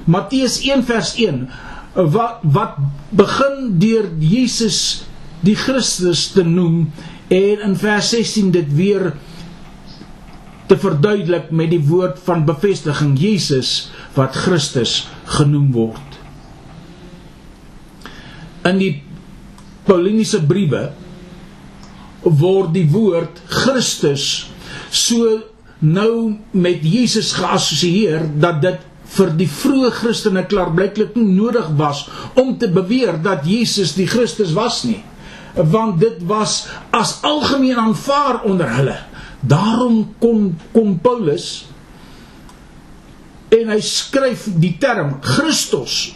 Matteus 0.06 0.60
1 0.62 0.84
vers 0.84 1.16
1 1.16 1.50
wat 1.94 2.40
wat 2.42 2.76
begin 3.10 3.80
deur 3.80 4.10
Jesus 4.20 5.06
die 5.40 5.56
Christus 5.56 6.28
te 6.28 6.44
noem 6.44 6.92
en 7.28 7.62
in 7.62 7.76
vers 7.76 8.10
16 8.10 8.52
dit 8.52 8.74
weer 8.76 9.14
te 10.70 10.78
verduidelik 10.78 11.50
met 11.52 11.72
die 11.74 11.82
woord 11.82 12.20
van 12.24 12.46
bevestiging 12.46 13.16
Jesus 13.20 13.90
wat 14.14 14.36
Christus 14.36 15.08
genoem 15.26 15.72
word. 15.72 16.09
In 18.70 18.82
die 18.82 18.94
Pauliniese 19.88 20.42
briewe 20.46 20.90
word 22.24 22.74
die 22.76 22.86
woord 22.92 23.40
Christus 23.50 24.50
so 24.92 25.40
nou 25.80 26.36
met 26.52 26.84
Jesus 26.84 27.32
geassosieer 27.38 28.26
dat 28.44 28.60
dit 28.66 28.86
vir 29.16 29.32
die 29.40 29.48
vroeë 29.50 29.92
Christene 29.96 30.44
klaarblyklik 30.50 31.16
nie 31.18 31.32
nodig 31.32 31.72
was 31.80 32.04
om 32.38 32.58
te 32.62 32.70
beweer 32.70 33.18
dat 33.24 33.48
Jesus 33.48 33.96
die 33.98 34.10
Christus 34.10 34.52
was 34.58 34.84
nie 34.86 35.00
want 35.56 35.98
dit 36.04 36.20
was 36.30 36.68
as 36.96 37.18
algemeen 37.26 37.80
aanvaar 37.82 38.44
onder 38.46 38.70
hulle. 38.70 38.96
Daarom 39.42 40.04
kon 40.22 40.54
kom 40.72 41.00
Paulus 41.02 41.66
en 43.50 43.72
hy 43.74 43.80
skryf 43.82 44.46
die 44.62 44.76
term 44.78 45.16
Christus 45.26 46.14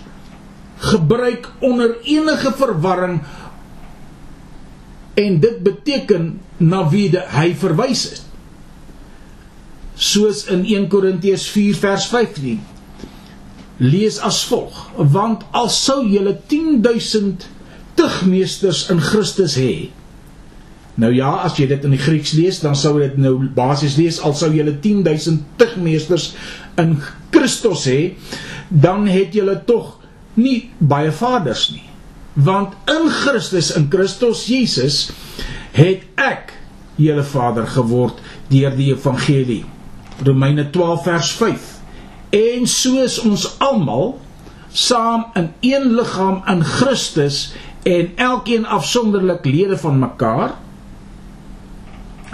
gebruik 0.84 1.48
onder 1.60 1.96
enige 2.04 2.52
verwarring 2.60 3.22
en 5.14 5.40
dit 5.40 5.64
beteken 5.64 6.40
na 6.58 6.84
wie 6.90 7.10
hy 7.38 7.50
verwys 7.58 8.04
het 8.10 8.22
soos 9.94 10.46
in 10.52 10.66
1 10.66 10.88
Korintiërs 10.90 11.46
4 11.54 11.78
vers 11.78 12.08
15 12.10 12.62
lees 13.84 14.20
as 14.26 14.42
volg 14.50 14.78
want 15.14 15.46
al 15.52 15.70
sou 15.74 16.02
julle 16.10 16.36
10000 16.50 17.48
tugmeesters 18.00 18.88
in 18.94 19.02
Christus 19.02 19.58
hê 19.62 19.74
nou 21.02 21.10
ja 21.14 21.32
as 21.46 21.58
jy 21.58 21.68
dit 21.72 21.86
in 21.88 21.96
die 21.96 22.02
Grieks 22.02 22.34
lees 22.38 22.62
dan 22.66 22.78
sou 22.78 22.98
dit 23.02 23.18
nou 23.22 23.36
basies 23.56 23.98
lees 24.02 24.20
al 24.22 24.36
sou 24.38 24.52
julle 24.54 24.76
10000 24.82 25.46
tugmeesters 25.62 26.32
in 26.82 26.98
Christus 27.34 27.86
hê 27.90 28.00
dan 28.70 29.08
het 29.10 29.38
julle 29.38 29.60
tog 29.70 30.00
nie 30.40 30.70
baie 30.78 31.12
vaders 31.12 31.70
nie. 31.74 31.86
Want 32.34 32.74
in 32.90 33.10
Christus 33.10 33.72
in 33.78 33.90
Christus 33.94 34.46
Jesus 34.50 35.12
het 35.76 36.06
ek 36.18 36.54
julle 36.98 37.26
vader 37.26 37.68
geword 37.70 38.22
deur 38.50 38.74
die 38.78 38.92
evangelie. 38.94 39.64
Romeine 40.26 40.70
12 40.74 41.04
vers 41.04 41.32
5. 41.38 41.70
En 42.34 42.68
soos 42.70 43.20
ons 43.22 43.46
almal 43.62 44.16
saam 44.74 45.28
in 45.38 45.52
een 45.62 45.92
liggaam 45.98 46.42
in 46.50 46.64
Christus 46.66 47.54
en 47.84 48.12
elkeen 48.16 48.66
afsonderlik 48.66 49.46
lede 49.46 49.78
van 49.78 50.00
mekaar 50.00 50.56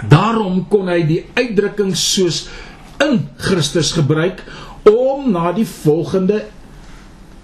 daarom 0.08 0.62
kon 0.72 0.88
hy 0.88 1.02
die 1.04 1.20
uitdrukking 1.36 1.92
soos 1.98 2.46
in 3.04 3.26
Christus 3.40 3.92
gebruik 3.96 4.40
om 4.88 5.28
na 5.32 5.50
die 5.56 5.66
volgende 5.68 6.44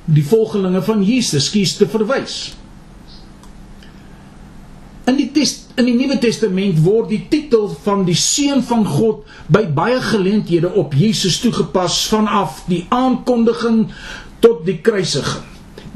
die 0.06 0.24
volgelinge 0.24 0.82
van 0.86 1.02
Jesus 1.02 1.50
kies 1.50 1.74
te 1.78 1.88
verwys. 1.90 2.54
In 5.06 5.18
die 5.18 5.28
test, 5.34 5.68
in 5.78 5.86
die 5.86 5.94
Nuwe 5.94 6.16
Testament 6.18 6.80
word 6.82 7.12
die 7.12 7.22
titel 7.30 7.68
van 7.84 8.02
die 8.06 8.16
seun 8.18 8.62
van 8.66 8.82
God 8.86 9.26
by 9.52 9.62
baie 9.74 10.00
geleenthede 10.02 10.72
op 10.82 10.96
Jesus 10.98 11.38
toegepas 11.42 12.00
vanaf 12.10 12.64
die 12.70 12.84
aankondiging 12.94 13.84
tot 14.42 14.64
die 14.66 14.80
kruisiging. 14.82 15.44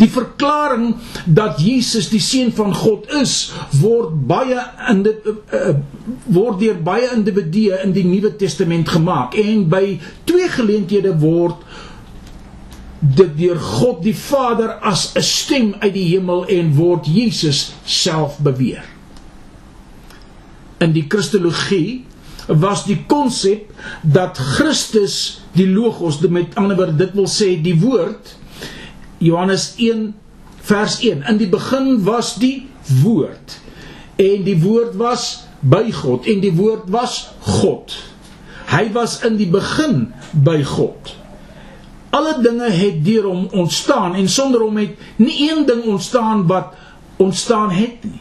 Die 0.00 0.08
verklaring 0.08 0.94
dat 1.26 1.58
Jesus 1.60 2.08
die 2.08 2.22
seun 2.24 2.54
van 2.56 2.70
God 2.72 3.10
is, 3.18 3.50
word 3.82 4.14
baie 4.30 4.62
in 4.92 5.02
dit 5.04 5.26
uh, 5.26 5.74
word 6.30 6.62
deur 6.62 6.78
baie 6.86 7.10
individue 7.12 7.82
in 7.82 7.92
die 7.96 8.06
Nuwe 8.08 8.32
Testament 8.40 8.88
gemaak 8.88 9.36
en 9.42 9.66
by 9.68 9.98
twee 10.30 10.48
geleenthede 10.54 11.12
word 11.20 11.66
dit 13.00 13.36
deur 13.36 13.60
God 13.60 14.02
die 14.04 14.16
Vader 14.16 14.76
as 14.84 15.12
'n 15.16 15.22
stem 15.22 15.74
uit 15.80 15.94
die 15.94 16.08
hemel 16.12 16.46
en 16.46 16.74
word 16.76 17.06
Jesus 17.06 17.72
self 17.84 18.38
beweer. 18.38 18.84
In 20.78 20.92
die 20.92 21.04
Christologie 21.08 22.04
was 22.46 22.84
die 22.84 23.04
konsep 23.06 23.72
dat 24.02 24.38
Christus 24.38 25.40
die 25.52 25.68
logos, 25.68 26.20
met 26.20 26.54
ander 26.54 26.76
woorde 26.76 26.96
dit 26.96 27.12
wil 27.14 27.28
sê 27.28 27.62
die 27.62 27.78
woord 27.80 28.36
Johannes 29.18 29.74
1 29.76 30.14
vers 30.60 31.00
1 31.00 31.22
in 31.28 31.36
die 31.36 31.48
begin 31.48 32.04
was 32.04 32.34
die 32.40 32.68
woord 33.02 33.58
en 34.16 34.44
die 34.44 34.58
woord 34.62 34.96
was 35.00 35.46
by 35.60 35.90
God 35.92 36.26
en 36.26 36.40
die 36.40 36.52
woord 36.56 36.88
was 36.92 37.30
God. 37.40 37.92
Hy 38.70 38.86
was 38.92 39.18
in 39.26 39.36
die 39.36 39.48
begin 39.50 40.12
by 40.32 40.60
God. 40.64 41.19
Alle 42.10 42.34
dinge 42.42 42.70
het 42.70 43.04
deur 43.04 43.28
hom 43.30 43.46
ontstaan 43.50 44.14
en 44.18 44.28
sonder 44.28 44.64
hom 44.64 44.80
het 44.80 44.98
nie 45.16 45.50
een 45.50 45.66
ding 45.66 45.84
ontstaan 45.84 46.46
wat 46.46 46.74
ontstaan 47.16 47.70
het 47.70 48.02
nie. 48.02 48.18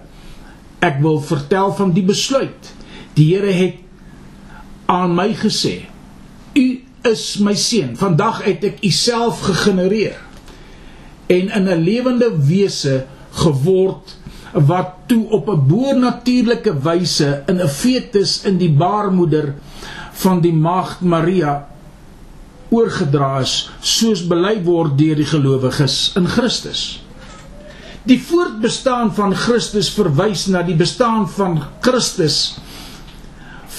Ek 0.84 1.00
wil 1.04 1.22
vertel 1.24 1.74
van 1.78 1.94
die 1.96 2.06
besluit 2.06 2.72
die 3.16 3.30
Here 3.32 3.54
het 3.54 3.80
aan 4.92 5.14
my 5.16 5.30
gesê 5.38 5.86
U 6.60 6.66
is 7.08 7.24
my 7.44 7.56
seun 7.60 7.96
vandag 8.00 8.44
het 8.48 8.66
ek 8.68 8.84
U 8.84 8.92
self 8.92 9.46
gegenereer 9.48 10.20
en 11.32 11.50
in 11.50 11.70
'n 11.70 11.84
lewende 11.84 12.30
wese 12.50 13.06
geword 13.32 14.18
wat 14.54 15.08
toe 15.08 15.30
op 15.30 15.50
'n 15.50 15.68
boernatuurlike 15.68 16.74
wyse 16.82 17.44
in 17.48 17.62
'n 17.62 17.68
fetus 17.68 18.44
in 18.46 18.58
die 18.58 18.72
baarmoeder 18.72 19.54
van 20.12 20.42
die 20.42 20.54
maagd 20.54 21.02
Maria 21.02 21.68
oorgedra 22.70 23.40
is 23.40 23.70
soos 23.80 24.28
bely 24.28 24.64
word 24.64 24.98
deur 24.98 25.16
die 25.16 25.26
gelowiges 25.26 26.14
in 26.16 26.28
Christus. 26.28 27.03
Die 28.04 28.20
voortbestaan 28.20 29.14
van 29.16 29.36
Christus 29.36 29.88
verwys 29.96 30.46
na 30.52 30.60
die 30.68 30.76
bestaan 30.76 31.24
van 31.30 31.62
Christus 31.84 32.58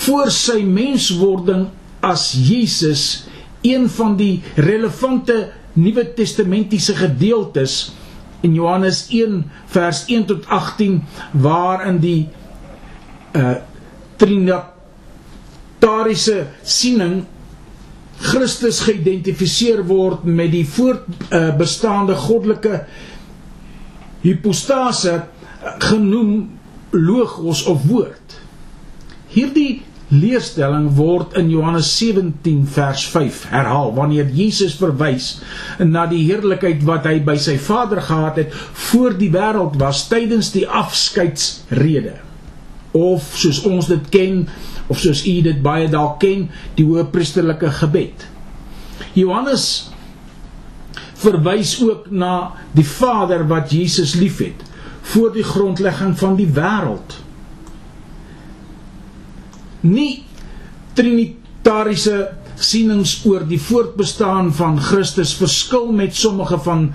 voor 0.05 0.31
sy 0.33 0.63
menswording 0.65 1.67
as 2.05 2.31
Jesus 2.33 3.27
een 3.65 3.89
van 3.93 4.17
die 4.17 4.43
relevante 4.57 5.53
Nuwe 5.75 6.07
Testamentiese 6.17 6.95
gedeeltes 6.97 7.93
in 8.45 8.55
Johannes 8.57 9.07
1 9.11 9.45
vers 9.73 10.05
1 10.09 10.27
tot 10.31 10.47
18 10.47 11.03
waarin 11.45 11.99
die 12.01 12.29
uh 13.37 13.55
trinitariese 14.15 16.47
siening 16.63 17.25
Christus 18.23 18.79
geïdentifiseer 18.87 19.83
word 19.89 20.23
met 20.25 20.53
die 20.55 20.67
voortbestaande 20.71 22.15
uh, 22.15 22.21
goddelike 22.29 22.85
hypostase 24.25 25.21
genoem 25.85 26.51
logos 26.95 27.65
of 27.71 27.85
woord. 27.89 28.39
Hierdie 29.35 29.83
leerstelling 30.13 30.91
word 30.99 31.35
in 31.39 31.49
Johannes 31.51 31.89
17 31.97 32.67
vers 32.75 33.05
5 33.09 33.47
herhaal 33.51 33.95
wanneer 33.97 34.29
Jesus 34.37 34.77
verwys 34.77 35.39
na 35.81 36.05
die 36.11 36.23
heerlikheid 36.29 36.85
wat 36.87 37.09
hy 37.09 37.17
by 37.25 37.37
sy 37.41 37.57
Vader 37.63 38.03
gehad 38.05 38.43
het 38.43 38.53
voor 38.91 39.17
die 39.19 39.31
wêreld 39.35 39.79
was 39.81 40.05
tydens 40.11 40.53
die 40.55 40.67
afskeidsrede 40.69 42.19
of 42.95 43.33
soos 43.41 43.63
ons 43.67 43.89
dit 43.91 44.13
ken 44.13 44.45
of 44.93 45.01
soos 45.01 45.25
u 45.27 45.39
dit 45.49 45.65
baie 45.65 45.89
dalk 45.91 46.21
ken 46.23 46.47
die 46.77 46.87
hoëpriesterlike 46.87 47.73
gebed 47.81 48.29
Johannes 49.17 49.94
verwys 51.25 51.77
ook 51.83 52.11
na 52.11 52.53
die 52.77 52.87
Vader 52.87 53.47
wat 53.49 53.73
Jesus 53.73 54.15
liefhet 54.21 54.63
voor 55.15 55.33
die 55.33 55.45
grondlegging 55.45 56.15
van 56.19 56.37
die 56.37 56.49
wêreld 56.53 57.19
nie 59.85 60.25
trinitariese 60.97 62.19
sienings 62.55 63.19
oor 63.27 63.45
die 63.49 63.61
voortbestaan 63.61 64.53
van 64.55 64.79
Christus 64.81 65.35
verskil 65.37 65.91
met 65.93 66.17
sommige 66.17 66.59
van, 66.65 66.89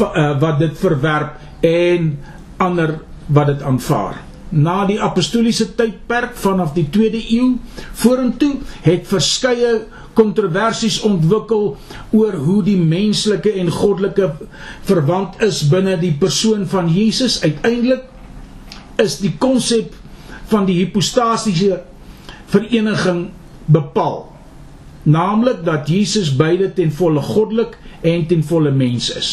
uh, 0.00 0.40
wat 0.40 0.58
dit 0.58 0.78
verwerp 0.78 1.38
en 1.64 2.14
ander 2.56 2.98
wat 3.26 3.46
dit 3.46 3.62
aanvaar. 3.62 4.20
Na 4.54 4.84
die 4.86 5.00
apostoliese 5.02 5.70
tydperk 5.74 6.36
vanaf 6.38 6.74
die 6.76 6.86
2de 6.92 7.22
eeu 7.34 7.54
vorentoe 8.02 8.56
het 8.84 9.06
verskeie 9.10 9.84
kontroversies 10.14 11.00
ontwikkel 11.06 11.74
oor 12.14 12.36
hoe 12.46 12.60
die 12.66 12.78
menslike 12.78 13.52
en 13.60 13.70
goddelike 13.72 14.30
verwant 14.88 15.40
is 15.44 15.62
binne 15.70 15.96
die 16.00 16.14
persoon 16.18 16.66
van 16.70 16.90
Jesus. 16.92 17.40
Uiteindelik 17.42 18.06
is 19.02 19.18
die 19.22 19.34
konsep 19.38 19.94
van 20.50 20.68
die 20.68 20.78
hypostasiese 20.82 21.82
vereniging 22.52 23.26
bepaal. 23.66 24.22
Naamlik 25.04 25.64
dat 25.66 25.88
Jesus 25.88 26.30
beide 26.36 26.70
ten 26.72 26.92
volle 26.92 27.20
goddelik 27.20 27.76
en 28.00 28.26
ten 28.26 28.44
volle 28.44 28.70
mens 28.72 29.10
is. 29.16 29.32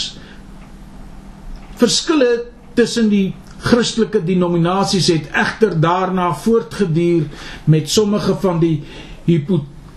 Verskille 1.79 2.47
tussen 2.75 3.09
die 3.11 3.31
Christelike 3.61 4.23
denominasies 4.25 5.07
het 5.13 5.29
egter 5.37 5.75
daarna 5.79 6.31
voortgeduur 6.33 7.27
met 7.69 7.89
sommige 7.89 8.35
van 8.41 8.59
die 8.59 8.81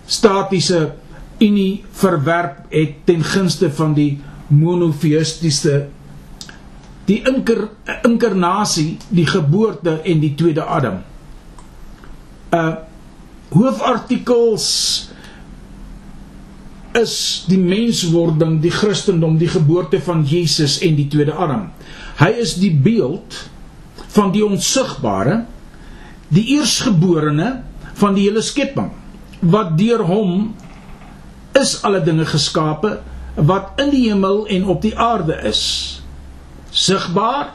hypostatiese 0.04 0.94
unie 1.40 1.84
verwerp 1.92 2.70
het 2.70 3.06
ten 3.06 3.24
gunste 3.24 3.70
van 3.72 3.94
die 3.94 4.20
monofeistiese 4.48 5.88
die 7.04 7.20
inker, 7.28 7.68
inkarnasie, 8.04 8.96
die 9.12 9.26
geboorte 9.26 10.00
en 10.04 10.20
die 10.20 10.34
tweede 10.34 10.64
Adam. 10.64 11.02
Uh 12.52 12.74
hoofartikels 13.54 14.64
is 16.98 17.44
die 17.46 17.58
menswording, 17.60 18.56
die 18.62 18.72
Christendom, 18.72 19.36
die 19.38 19.50
geboorte 19.52 20.00
van 20.02 20.24
Jesus 20.26 20.80
en 20.82 20.96
die 20.96 21.06
tweede 21.06 21.36
Adam. 21.38 21.68
Hy 22.18 22.32
is 22.42 22.56
die 22.58 22.72
beeld 22.74 23.36
van 24.16 24.32
die 24.34 24.42
onsigbare, 24.42 25.44
die 26.34 26.56
eersgeborene 26.56 27.60
van 28.00 28.16
die 28.16 28.26
hele 28.26 28.42
skepping 28.42 28.90
wat 29.50 29.74
deur 29.78 30.04
hom 30.09 30.54
is 31.59 31.76
alle 31.85 32.00
dinge 32.02 32.24
geskape 32.26 32.98
wat 33.35 33.80
in 33.83 33.90
die 33.90 34.07
hemel 34.09 34.46
en 34.46 34.66
op 34.70 34.83
die 34.83 34.94
aarde 34.98 35.37
is 35.46 35.62
sigbaar 36.74 37.52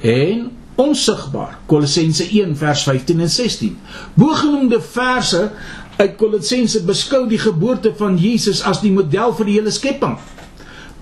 en 0.00 0.50
onsigbaar. 0.76 1.58
Kolossense 1.66 2.28
1 2.28 2.56
vers 2.56 2.82
15 2.82 3.20
en 3.20 3.30
16. 3.30 3.78
Bogenoemde 4.14 4.80
verse 4.80 5.50
uit 5.96 6.16
Kolossense 6.20 6.82
beskou 6.84 7.24
die 7.28 7.40
geboorte 7.40 7.94
van 7.96 8.18
Jesus 8.20 8.60
as 8.62 8.82
die 8.84 8.92
model 8.92 9.32
vir 9.38 9.48
die 9.48 9.56
hele 9.56 9.72
skepping. 9.72 10.18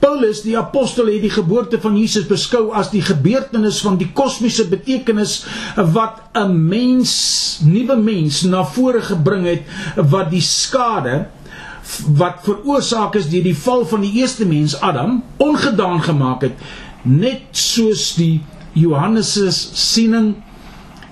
Paulus 0.04 0.42
die 0.44 0.56
apostel 0.58 1.08
het 1.08 1.22
die 1.24 1.32
geboorte 1.32 1.78
van 1.80 1.96
Jesus 1.96 2.26
beskou 2.28 2.66
as 2.76 2.90
die 2.92 3.02
gebeurtenis 3.04 3.80
van 3.84 3.96
die 4.00 4.10
kosmiese 4.12 4.66
betekenis 4.68 5.38
wat 5.96 6.20
'n 6.36 6.52
mens, 6.68 7.60
nuwe 7.64 7.96
mens 7.96 8.42
na 8.42 8.64
vore 8.64 9.00
gebring 9.00 9.46
het 9.48 9.62
wat 9.96 10.30
die 10.30 10.44
skade 10.44 11.26
wat 12.16 12.44
veroorsaak 12.44 13.14
is 13.14 13.28
deur 13.32 13.44
die 13.44 13.56
val 13.56 13.86
van 13.86 14.00
die 14.00 14.12
eerste 14.20 14.46
mens 14.46 14.76
Adam 14.80 15.22
ongedaan 15.36 16.02
gemaak 16.02 16.42
het. 16.42 16.56
Net 17.02 17.42
soos 17.52 18.14
die 18.14 18.42
Johannes 18.72 19.32
se 19.32 19.50
siening 19.72 20.34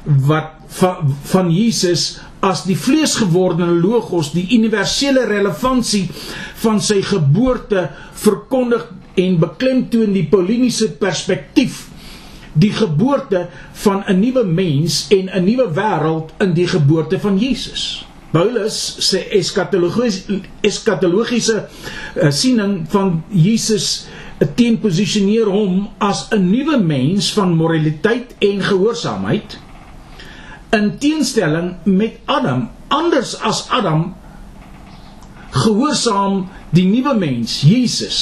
wat 0.04 0.50
van, 0.66 1.16
van 1.22 1.50
Jesus 1.50 2.20
as 2.42 2.64
die 2.66 2.76
vleesgewordene 2.78 3.78
logos 3.78 4.32
die 4.34 4.48
universele 4.56 5.24
relevantie 5.28 6.08
van 6.64 6.80
sy 6.82 6.98
geboorte 7.06 7.86
verkondig 8.24 8.88
en 9.22 9.38
beklemtoon 9.42 10.14
die 10.16 10.26
pauliniese 10.30 10.90
perspektief 10.98 11.86
die 12.52 12.72
geboorte 12.72 13.48
van 13.84 14.04
'n 14.06 14.20
nuwe 14.20 14.44
mens 14.44 15.06
en 15.08 15.30
'n 15.32 15.44
nuwe 15.44 15.70
wêreld 15.72 16.32
in 16.38 16.52
die 16.52 16.66
geboorte 16.68 17.20
van 17.20 17.38
Jesus. 17.38 18.04
Paulus 18.30 18.96
se 18.98 19.28
eskatologiese 19.28 20.40
eskatologiese 20.60 21.68
uh, 22.16 22.30
siening 22.30 22.84
van 22.88 23.24
Jesus 23.28 24.06
'n 24.40 24.48
teen 24.54 24.78
posisioneer 24.78 25.46
hom 25.46 25.88
as 25.98 26.28
'n 26.30 26.50
nuwe 26.50 26.78
mens 26.78 27.32
van 27.32 27.54
moraliteit 27.54 28.34
en 28.38 28.62
gehoorsaamheid 28.62 29.58
in 30.72 30.98
teenstelling 30.98 31.74
met 31.84 32.20
Adam 32.24 32.68
anders 32.92 33.34
as 33.40 33.66
Adam 33.70 34.12
gehoorsaam 35.52 36.46
die 36.72 36.86
nuwe 36.88 37.14
mens 37.18 37.60
Jesus 37.66 38.20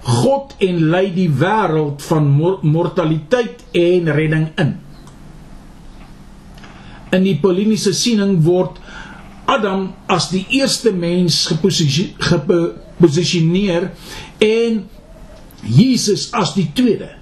God 0.00 0.54
en 0.64 0.78
lei 0.92 1.10
die 1.12 1.28
wêreld 1.28 2.00
van 2.08 2.30
mortaliteit 2.64 3.60
en 3.76 4.08
redding 4.16 4.46
in 4.60 4.78
in 7.10 7.26
die 7.26 7.36
pauliniese 7.42 7.92
siening 7.96 8.38
word 8.46 8.78
Adam 9.50 9.90
as 10.10 10.28
die 10.30 10.44
eerste 10.60 10.92
mens 10.94 11.42
geposisioneer 11.50 13.90
en 14.38 14.84
Jesus 15.60 16.30
as 16.36 16.54
die 16.54 16.70
tweede. 16.72 17.19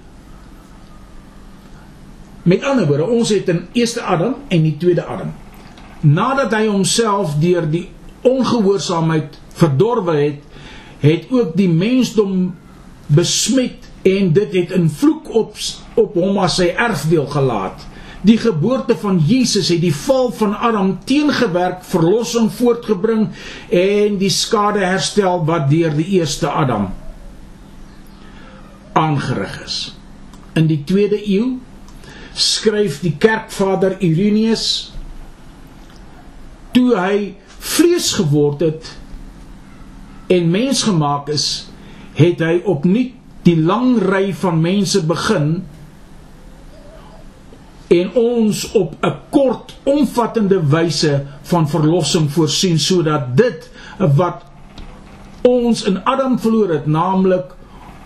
Met 2.49 2.63
ander 2.65 2.87
woorde, 2.87 3.05
ons 3.05 3.29
het 3.29 3.49
'n 3.49 3.67
eerste 3.71 4.01
Adam 4.01 4.35
en 4.47 4.61
die 4.61 4.77
tweede 4.77 5.05
Adam. 5.05 5.33
Nadat 5.99 6.51
hy 6.51 6.65
homself 6.67 7.35
deur 7.39 7.69
die 7.69 7.89
ongehoorsaamheid 8.21 9.39
verdorwe 9.53 10.15
het, 10.15 10.41
het 10.99 11.25
ook 11.29 11.55
die 11.55 11.69
mensdom 11.69 12.55
besmet 13.07 13.85
en 14.01 14.33
dit 14.33 14.53
het 14.53 14.73
'n 14.77 14.89
vloek 14.89 15.29
op 15.33 15.55
op 15.93 16.13
hom 16.13 16.37
as 16.37 16.55
sy 16.55 16.73
erfdeel 16.75 17.27
gelaat. 17.27 17.87
Die 18.21 18.37
geboorte 18.37 18.97
van 18.97 19.23
Jesus 19.27 19.69
het 19.69 19.81
die 19.81 19.95
val 19.95 20.31
van 20.31 20.57
Adam 20.57 20.97
teengewerk, 21.03 21.83
verlossing 21.83 22.51
voortgebring 22.51 23.29
en 23.69 24.17
die 24.17 24.29
skade 24.29 24.79
herstel 24.79 25.45
wat 25.45 25.69
deur 25.69 25.95
die 25.95 26.07
eerste 26.07 26.47
Adam 26.47 26.93
aangerig 28.93 29.63
is. 29.63 29.95
In 30.53 30.67
die 30.67 30.83
2de 30.83 31.27
eeu 31.27 31.59
skryf 32.33 33.01
die 33.01 33.15
kerkvader 33.17 33.97
Irenaeus 33.99 34.93
toe 36.71 36.93
hy 36.95 37.33
vlees 37.59 38.13
geword 38.17 38.61
het 38.63 38.91
en 40.29 40.51
mens 40.53 40.83
gemaak 40.85 41.29
is, 41.33 41.47
het 42.13 42.41
hy 42.45 42.59
opnuut 42.69 43.15
die 43.47 43.57
lang 43.57 43.97
ry 44.03 44.29
van 44.35 44.59
mense 44.61 45.01
begin 45.09 45.49
en 47.89 48.11
ons 48.21 48.71
op 48.77 48.93
'n 49.01 49.15
kort 49.33 49.73
omvattende 49.83 50.59
wyse 50.69 51.25
van 51.41 51.69
verlossing 51.69 52.29
voorsien 52.31 52.79
sodat 52.79 53.37
dit 53.37 53.69
wat 53.97 54.45
ons 55.41 55.83
in 55.83 56.03
Adam 56.03 56.39
verloor 56.39 56.69
het 56.69 56.85
naamlik 56.85 57.55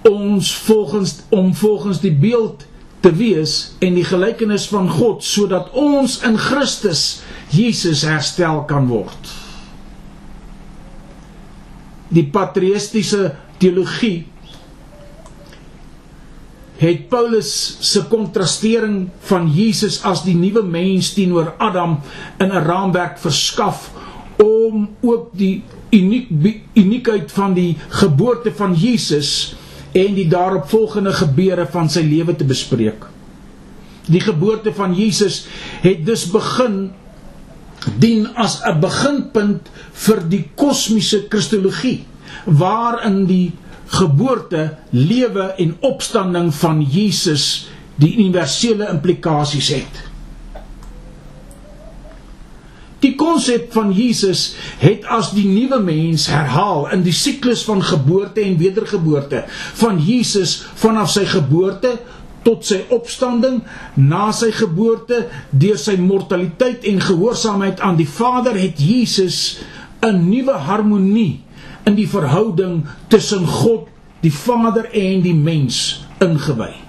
ons 0.02 0.56
volgens 0.56 1.22
om 1.30 1.56
volgens 1.56 2.00
die 2.00 2.14
beeld 2.14 2.66
te 3.04 3.12
wees 3.12 3.74
en 3.84 3.98
die 3.98 4.06
gelykenis 4.08 4.70
van 4.72 4.88
God 4.90 5.24
sodat 5.28 5.74
ons 5.76 6.22
in 6.24 6.38
Christus 6.40 7.22
Jesus 7.54 8.06
herstel 8.08 8.64
kan 8.70 8.88
word. 8.88 9.32
Die 12.14 12.26
patristiese 12.32 13.34
teologie 13.60 14.24
het 16.84 17.06
Paulus 17.12 17.52
se 17.86 18.04
kontrastering 18.12 19.08
van 19.30 19.46
Jesus 19.52 20.02
as 20.08 20.24
die 20.26 20.36
nuwe 20.36 20.64
mens 20.68 21.14
teenoor 21.16 21.54
Adam 21.58 22.00
in 22.40 22.52
'n 22.52 22.66
raamwerk 22.66 23.20
verskaf 23.20 23.92
om 24.42 24.90
ook 25.02 25.30
die 25.32 25.64
uniek 25.92 26.28
uniekheid 26.74 27.32
van 27.32 27.54
die 27.54 27.78
geboorte 27.90 28.52
van 28.52 28.74
Jesus 28.74 29.56
en 29.94 30.16
die 30.18 30.28
daaropvolgende 30.30 31.14
gebeure 31.14 31.68
van 31.72 31.90
sy 31.90 32.02
lewe 32.06 32.36
te 32.36 32.48
bespreek. 32.50 33.06
Die 34.10 34.22
geboorte 34.22 34.74
van 34.76 34.96
Jesus 34.98 35.46
het 35.84 36.06
dus 36.06 36.26
begin 36.32 36.92
dien 38.00 38.28
as 38.36 38.62
'n 38.64 38.80
beginpunt 38.80 39.70
vir 39.94 40.24
die 40.30 40.50
kosmiese 40.56 41.28
kristologie 41.28 42.06
waarin 42.46 43.26
die 43.26 43.54
geboorte, 43.86 44.78
lewe 44.90 45.54
en 45.58 45.76
opstanding 45.80 46.54
van 46.54 46.82
Jesus 46.82 47.70
die 47.96 48.16
universele 48.18 48.90
implikasies 48.90 49.70
het. 49.70 50.13
Die 53.04 53.14
konsep 53.20 53.74
van 53.76 53.92
Jesus 53.92 54.54
het 54.80 55.04
as 55.12 55.34
die 55.36 55.48
nuwe 55.50 55.82
mens 55.84 56.30
herhaal 56.32 56.88
in 56.96 57.04
die 57.04 57.16
siklus 57.16 57.66
van 57.68 57.84
geboorte 57.84 58.44
en 58.46 58.58
wedergeboorte 58.62 59.44
van 59.82 60.00
Jesus 60.00 60.62
vanaf 60.80 61.12
sy 61.12 61.26
geboorte 61.28 61.98
tot 62.44 62.64
sy 62.68 62.82
opstanding 62.96 63.62
na 64.00 64.30
sy 64.36 64.52
geboorte 64.56 65.26
deur 65.52 65.80
sy 65.80 65.96
mortaliteit 66.00 66.88
en 66.88 67.04
gehoorsaamheid 67.04 67.84
aan 67.84 68.00
die 68.00 68.08
Vader 68.08 68.60
het 68.60 68.80
Jesus 68.80 69.60
'n 70.04 70.30
nuwe 70.30 70.56
harmonie 70.68 71.42
in 71.88 71.96
die 71.96 72.08
verhouding 72.08 72.84
tussen 73.08 73.48
God, 73.48 73.88
die 74.24 74.34
Vader 74.34 74.88
en 74.92 75.22
die 75.22 75.36
mens 75.36 76.06
ingewy. 76.20 76.83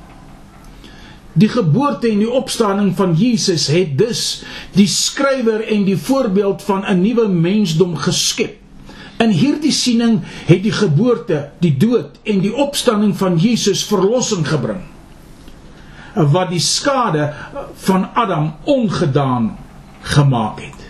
Die 1.34 1.48
geboorte 1.50 2.08
en 2.08 2.20
die 2.22 2.30
opstanding 2.30 2.92
van 2.96 3.14
Jesus 3.18 3.66
het 3.66 3.96
dus 3.98 4.42
die 4.72 4.86
skrywer 4.86 5.66
en 5.66 5.84
die 5.84 5.98
voorbeeld 5.98 6.62
van 6.62 6.84
'n 6.86 7.00
nuwe 7.02 7.28
mensdom 7.28 7.96
geskep. 7.96 8.56
In 9.18 9.30
hierdie 9.30 9.72
siening 9.72 10.20
het 10.46 10.62
die 10.62 10.72
geboorte, 10.72 11.50
die 11.58 11.76
dood 11.76 12.18
en 12.22 12.40
die 12.40 12.54
opstanding 12.54 13.16
van 13.16 13.36
Jesus 13.38 13.84
verlossing 13.84 14.48
gebring 14.48 14.82
wat 16.14 16.50
die 16.50 16.62
skade 16.62 17.34
van 17.74 18.08
Adam 18.14 18.54
ongedaan 18.64 19.56
gemaak 20.00 20.60
het 20.60 20.84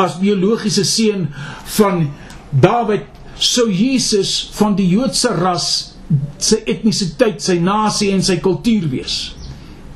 as 0.00 0.18
biologiese 0.20 0.84
seun 0.86 1.28
van 1.76 2.06
Dawid 2.50 3.06
sou 3.40 3.68
Jesus 3.72 4.50
van 4.56 4.76
die 4.78 4.88
Joodse 4.90 5.32
ras 5.36 5.89
sy 6.38 6.62
etnisiteit, 6.66 7.42
sy 7.42 7.58
nasie 7.62 8.10
en 8.14 8.22
sy 8.22 8.38
kultuur 8.42 8.88
wees. 8.90 9.18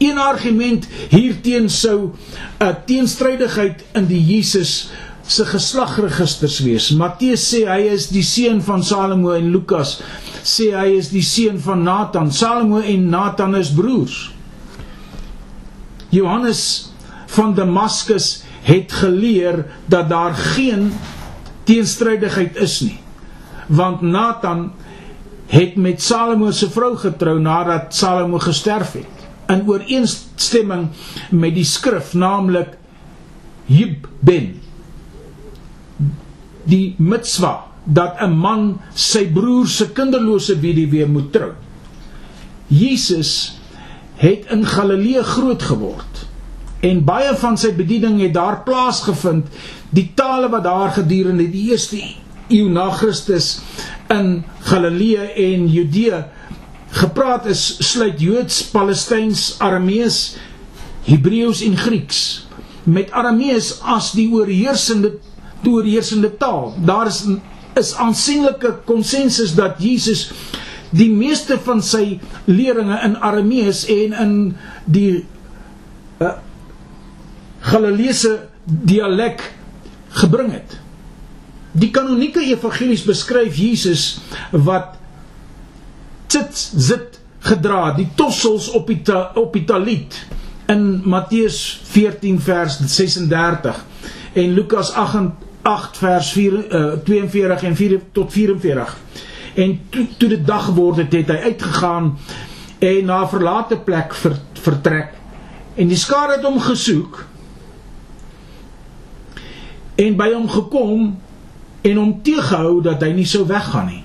Een 0.02 0.18
argument 0.18 0.86
hierteen 1.10 1.68
sou 1.70 2.12
'n 2.60 2.76
teenstrydigheid 2.86 3.84
in 3.94 4.06
die 4.06 4.20
Jesus 4.20 4.90
se 5.26 5.44
geslagregisters 5.44 6.58
wees. 6.60 6.90
Matteus 6.90 7.46
sê 7.48 7.64
hy 7.68 7.88
is 7.94 8.08
die 8.12 8.22
seun 8.22 8.60
van 8.62 8.82
Salomo 8.82 9.32
en 9.32 9.50
Lukas 9.52 10.00
sê 10.44 10.74
hy 10.76 10.98
is 10.98 11.08
die 11.08 11.24
seun 11.24 11.58
van 11.58 11.82
Nathan. 11.82 12.30
Salomo 12.32 12.80
en 12.80 13.08
Nathan 13.10 13.56
is 13.56 13.72
broers. 13.72 14.30
Johannes 16.10 16.90
van 17.34 17.54
Damaskus 17.54 18.44
het 18.62 18.92
geleer 18.92 19.64
dat 19.86 20.08
daar 20.08 20.34
geen 20.34 20.92
teenstrydigheid 21.64 22.56
is 22.56 22.80
nie. 22.84 22.98
Want 23.66 24.02
Nathan 24.02 24.72
het 25.54 25.76
met 25.76 26.02
Salomo 26.02 26.50
se 26.50 26.70
vrou 26.70 26.96
getrou 26.98 27.38
nadat 27.40 27.94
Salomo 27.94 28.40
gesterf 28.42 28.96
het 28.98 29.52
in 29.52 29.62
ooreenstemming 29.68 30.88
met 31.30 31.54
die 31.54 31.66
skrif 31.68 32.14
naamlik 32.18 32.74
Hib 33.68 34.08
ben 34.20 34.50
die 36.68 36.94
mitswa 36.98 37.54
dat 37.84 38.16
'n 38.20 38.32
man 38.32 38.80
sy 38.94 39.26
broer 39.32 39.66
se 39.66 39.92
kinderlose 39.92 40.58
weduwee 40.60 41.06
moet 41.06 41.32
trou. 41.32 41.52
Jesus 42.66 43.60
het 44.16 44.46
in 44.50 44.66
Galilea 44.66 45.22
groot 45.22 45.62
geword 45.62 46.26
en 46.80 47.04
baie 47.04 47.34
van 47.36 47.56
sy 47.56 47.72
bediening 47.74 48.20
het 48.20 48.34
daar 48.34 48.62
plaasgevind. 48.62 49.46
Die 49.90 50.12
tale 50.14 50.48
wat 50.48 50.64
daar 50.64 50.90
gedurende 50.90 51.50
die 51.50 51.70
eerste 51.70 51.96
eeu 52.48 52.68
na 52.68 52.90
Christus 52.90 53.60
in 54.08 54.44
Galilea 54.64 55.28
en 55.40 55.68
Judea 55.68 56.24
gepraat 56.94 57.46
is, 57.50 57.76
sluit 57.82 58.20
Joods, 58.22 58.62
Palestyns, 58.70 59.54
Aramees, 59.58 60.36
Hebreëus 61.04 61.60
en 61.66 61.76
Grieks 61.76 62.44
met 62.84 63.12
Aramees 63.16 63.78
as 63.80 64.12
die 64.16 64.28
oorheersende 64.32 65.16
oorheersende 65.64 66.28
taal. 66.36 66.74
Daar 66.84 67.08
is 67.08 67.24
is 67.74 67.94
aansienlike 67.98 68.70
konsensus 68.86 69.56
dat 69.58 69.80
Jesus 69.82 70.28
die 70.94 71.08
meeste 71.10 71.56
van 71.58 71.80
sy 71.82 72.20
leringe 72.46 73.00
in 73.02 73.16
Aramees 73.18 73.80
en 73.90 74.14
in 74.14 74.34
die 74.86 75.24
uh, 76.22 76.36
Galileese 77.66 78.36
dialek 78.64 79.42
gebring 80.20 80.52
het. 80.54 80.76
Die 81.74 81.90
kanonieke 81.90 82.42
evangelies 82.46 83.02
beskryf 83.02 83.56
Jesus 83.58 84.20
wat 84.50 84.94
sit 86.30 86.54
sit 86.58 87.18
gedra, 87.44 87.92
die 87.96 88.06
tossels 88.16 88.70
op 88.74 88.86
die 88.88 89.00
ta, 89.02 89.32
op 89.38 89.52
die 89.54 89.64
taliet 89.66 90.16
in 90.70 91.02
Matteus 91.04 91.58
14 91.90 92.38
vers 92.40 92.78
36 92.78 93.82
en 94.34 94.54
Lukas 94.54 94.92
8 94.94 95.34
8 95.64 95.98
vers 95.98 96.30
4 96.36 96.54
uh, 96.54 96.92
42 97.04 97.62
en 97.62 97.76
4 97.76 98.00
tot 98.12 98.32
44. 98.32 98.96
En 99.54 99.80
toe 99.88 100.06
toe 100.16 100.28
dit 100.28 100.46
dag 100.46 100.64
geword 100.64 100.96
het, 100.96 101.12
het 101.12 101.30
hy 101.32 101.36
uitgegaan 101.50 102.10
en 102.78 103.04
na 103.04 103.22
'n 103.22 103.28
verlate 103.28 103.76
plek 103.76 104.14
ver, 104.14 104.36
vertrek. 104.52 105.14
En 105.74 105.88
die 105.88 105.96
skare 105.96 106.36
het 106.36 106.44
hom 106.44 106.60
gesoek 106.60 107.24
en 109.94 110.16
by 110.16 110.32
hom 110.32 110.48
gekom 110.48 111.16
en 111.84 112.00
hom 112.00 112.14
teëgehou 112.24 112.80
dat 112.84 113.02
hy 113.04 113.12
nie 113.12 113.28
sou 113.28 113.44
weggaan 113.48 113.90
nie. 113.90 114.02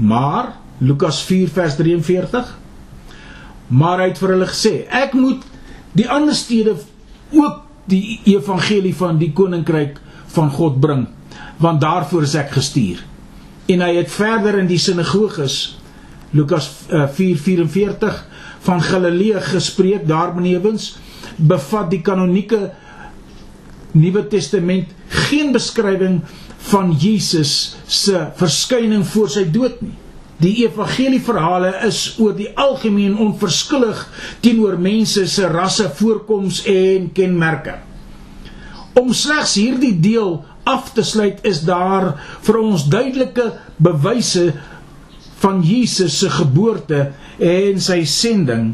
Maar 0.00 0.54
Lukas 0.80 1.20
4 1.28 1.52
vers 1.52 1.76
43 1.76 2.56
Maar 3.70 4.02
hy 4.02 4.06
het 4.10 4.18
vir 4.18 4.32
hulle 4.34 4.48
gesê 4.50 4.72
ek 4.90 5.14
moet 5.14 5.44
die 5.94 6.06
ander 6.10 6.34
stede 6.34 6.74
ook 7.30 7.60
die 7.90 8.18
evangelie 8.32 8.94
van 8.98 9.18
die 9.20 9.30
koninkryk 9.34 10.00
van 10.34 10.50
God 10.54 10.80
bring 10.82 11.06
want 11.60 11.82
daarvoor 11.82 12.24
is 12.24 12.34
ek 12.40 12.54
gestuur. 12.56 13.02
En 13.70 13.82
hy 13.84 13.92
het 13.98 14.10
verder 14.10 14.56
in 14.58 14.68
die 14.70 14.80
sinagoges 14.80 15.76
Lukas 16.34 16.70
uh, 16.88 17.04
4:44 17.14 18.22
van 18.66 18.82
Galilea 18.82 19.42
gespreek 19.44 20.06
daar 20.08 20.32
benewens 20.34 20.94
bevat 21.36 21.90
die 21.92 22.00
kanonieke 22.02 22.70
Nuwe 23.92 24.22
Testament 24.30 24.90
geen 25.30 25.52
beskrywing 25.52 26.20
van 26.70 26.92
Jesus 26.92 27.76
se 27.86 28.26
verskyning 28.38 29.04
voor 29.06 29.30
sy 29.32 29.44
dood 29.50 29.80
nie. 29.82 29.96
Die 30.40 30.62
evangelieverhale 30.64 31.74
is 31.84 32.14
oor 32.20 32.32
die 32.36 32.48
algemeen 32.56 33.18
onverskillig 33.20 34.00
teenoor 34.40 34.78
mense 34.80 35.26
se 35.28 35.48
rasse, 35.52 35.90
voorkoms 35.98 36.62
en 36.70 37.10
kenmerke. 37.16 37.76
Om 38.96 39.12
slegs 39.16 39.58
hierdie 39.60 39.94
deel 40.00 40.38
af 40.68 40.92
te 40.96 41.04
sluit 41.04 41.44
is 41.48 41.62
daar 41.66 42.14
vir 42.46 42.60
ons 42.60 42.86
duidelike 42.88 43.50
bewyse 43.80 44.50
van 45.40 45.60
Jesus 45.64 46.18
se 46.22 46.30
geboorte 46.32 47.10
en 47.40 47.80
sy 47.80 48.02
sending 48.08 48.72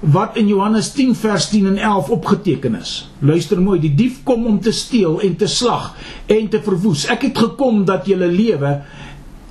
wat 0.00 0.36
in 0.38 0.46
Johannes 0.46 0.92
10 0.94 1.14
vers 1.18 1.48
10 1.48 1.66
en 1.66 1.78
11 1.78 2.10
opgeteken 2.10 2.74
is. 2.78 3.10
Luister 3.18 3.60
mooi, 3.62 3.80
die 3.80 3.94
dief 3.94 4.22
kom 4.22 4.46
om 4.46 4.60
te 4.60 4.72
steel 4.72 5.20
en 5.20 5.36
te 5.36 5.46
slag 5.46 5.94
en 6.26 6.48
te 6.48 6.62
verwoes. 6.62 7.06
Ek 7.10 7.26
het 7.28 7.38
gekom 7.38 7.84
dat 7.88 8.06
jy 8.06 8.18
lewe 8.18 8.78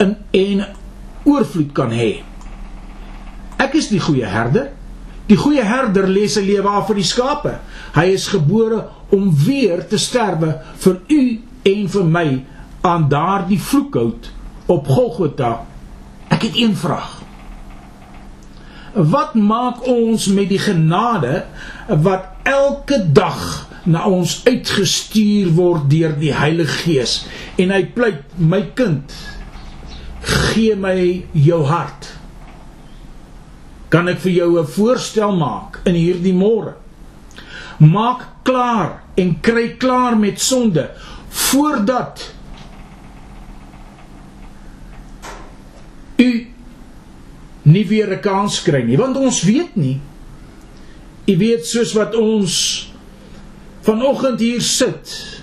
in 0.04 0.16
en 0.32 0.66
oorvloed 1.28 1.74
kan 1.76 1.92
hê. 1.92 2.22
Ek 3.58 3.76
is 3.76 3.90
die 3.92 4.00
goeie 4.00 4.28
herder. 4.30 4.72
Die 5.28 5.36
goeie 5.36 5.64
herder 5.66 6.08
lê 6.08 6.28
sy 6.32 6.46
lewe 6.46 6.72
af 6.72 6.88
vir 6.88 7.02
die 7.02 7.08
skape. 7.08 7.58
Hy 7.98 8.06
is 8.16 8.30
gebore 8.32 8.86
om 9.12 9.28
weer 9.44 9.84
te 9.90 10.00
sterwe 10.00 10.54
vir 10.80 11.02
u 11.12 11.22
en 11.68 11.88
vir 11.92 12.12
my 12.16 12.28
aan 12.88 13.10
daardie 13.12 13.60
vloekhout 13.60 14.32
op 14.72 14.88
Golgotha. 14.88 15.66
Ek 16.32 16.48
het 16.48 16.56
een 16.56 16.76
vraag. 16.76 17.27
Wat 18.98 19.36
maak 19.38 19.84
ons 19.86 20.26
met 20.34 20.50
die 20.50 20.62
genade 20.62 21.44
wat 22.02 22.32
elke 22.50 22.98
dag 23.14 23.68
na 23.86 24.08
ons 24.10 24.40
uitgestuur 24.48 25.52
word 25.54 25.86
deur 25.92 26.16
die 26.18 26.34
Heilige 26.34 26.82
Gees? 26.82 27.20
En 27.62 27.70
hy 27.76 27.84
pleit 27.94 28.24
my 28.42 28.64
kind 28.74 29.14
gee 30.26 30.74
my 30.76 30.98
jou 31.38 31.62
hart. 31.70 32.10
Kan 33.94 34.10
ek 34.10 34.20
vir 34.26 34.32
jou 34.32 34.50
'n 34.60 34.66
voorstel 34.66 35.38
maak 35.38 35.80
in 35.86 35.94
hierdie 35.96 36.34
môre? 36.34 36.74
Maak 37.78 38.26
klaar 38.44 39.04
en 39.16 39.40
kry 39.42 39.78
klaar 39.78 40.18
met 40.18 40.42
sonde 40.42 40.90
voordat 41.30 42.34
u 46.18 46.57
nie 47.68 47.86
weer 47.88 48.12
'n 48.16 48.22
kans 48.24 48.62
kry 48.64 48.84
nie 48.84 48.98
want 48.98 49.18
ons 49.18 49.44
weet 49.44 49.76
nie. 49.76 50.00
U 51.28 51.38
weet 51.38 51.66
soos 51.66 51.94
wat 51.94 52.16
ons 52.16 52.92
vanoggend 53.84 54.40
hier 54.40 54.62
sit 54.62 55.42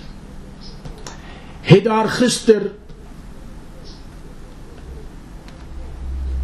het 1.65 1.83
daar 1.83 2.09
gister 2.09 2.71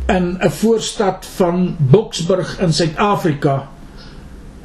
in 0.08 0.38
'n 0.40 0.50
voorstad 0.50 1.26
van 1.26 1.76
Boksburg 1.80 2.60
in 2.60 2.74
Suid-Afrika 2.74 3.70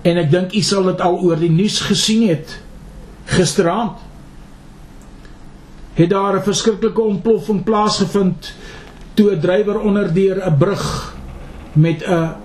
en 0.03 0.17
ek 0.17 0.31
dink 0.31 0.53
u 0.53 0.61
sal 0.61 0.83
dit 0.83 1.01
al 1.01 1.19
oor 1.19 1.39
die 1.39 1.51
nuus 1.51 1.81
gesien 1.81 2.29
het 2.29 2.61
gisteraand 3.25 3.99
het 5.95 6.11
daar 6.11 6.37
'n 6.37 6.43
verskriklike 6.43 7.01
ontploffing 7.01 7.65
plaasgevind 7.65 8.55
toe 9.17 9.33
'n 9.33 9.41
drywer 9.41 9.81
onder 9.81 10.13
deur 10.13 10.39
'n 10.45 10.57
brug 10.57 11.17
met 11.73 12.05
'n 12.05 12.37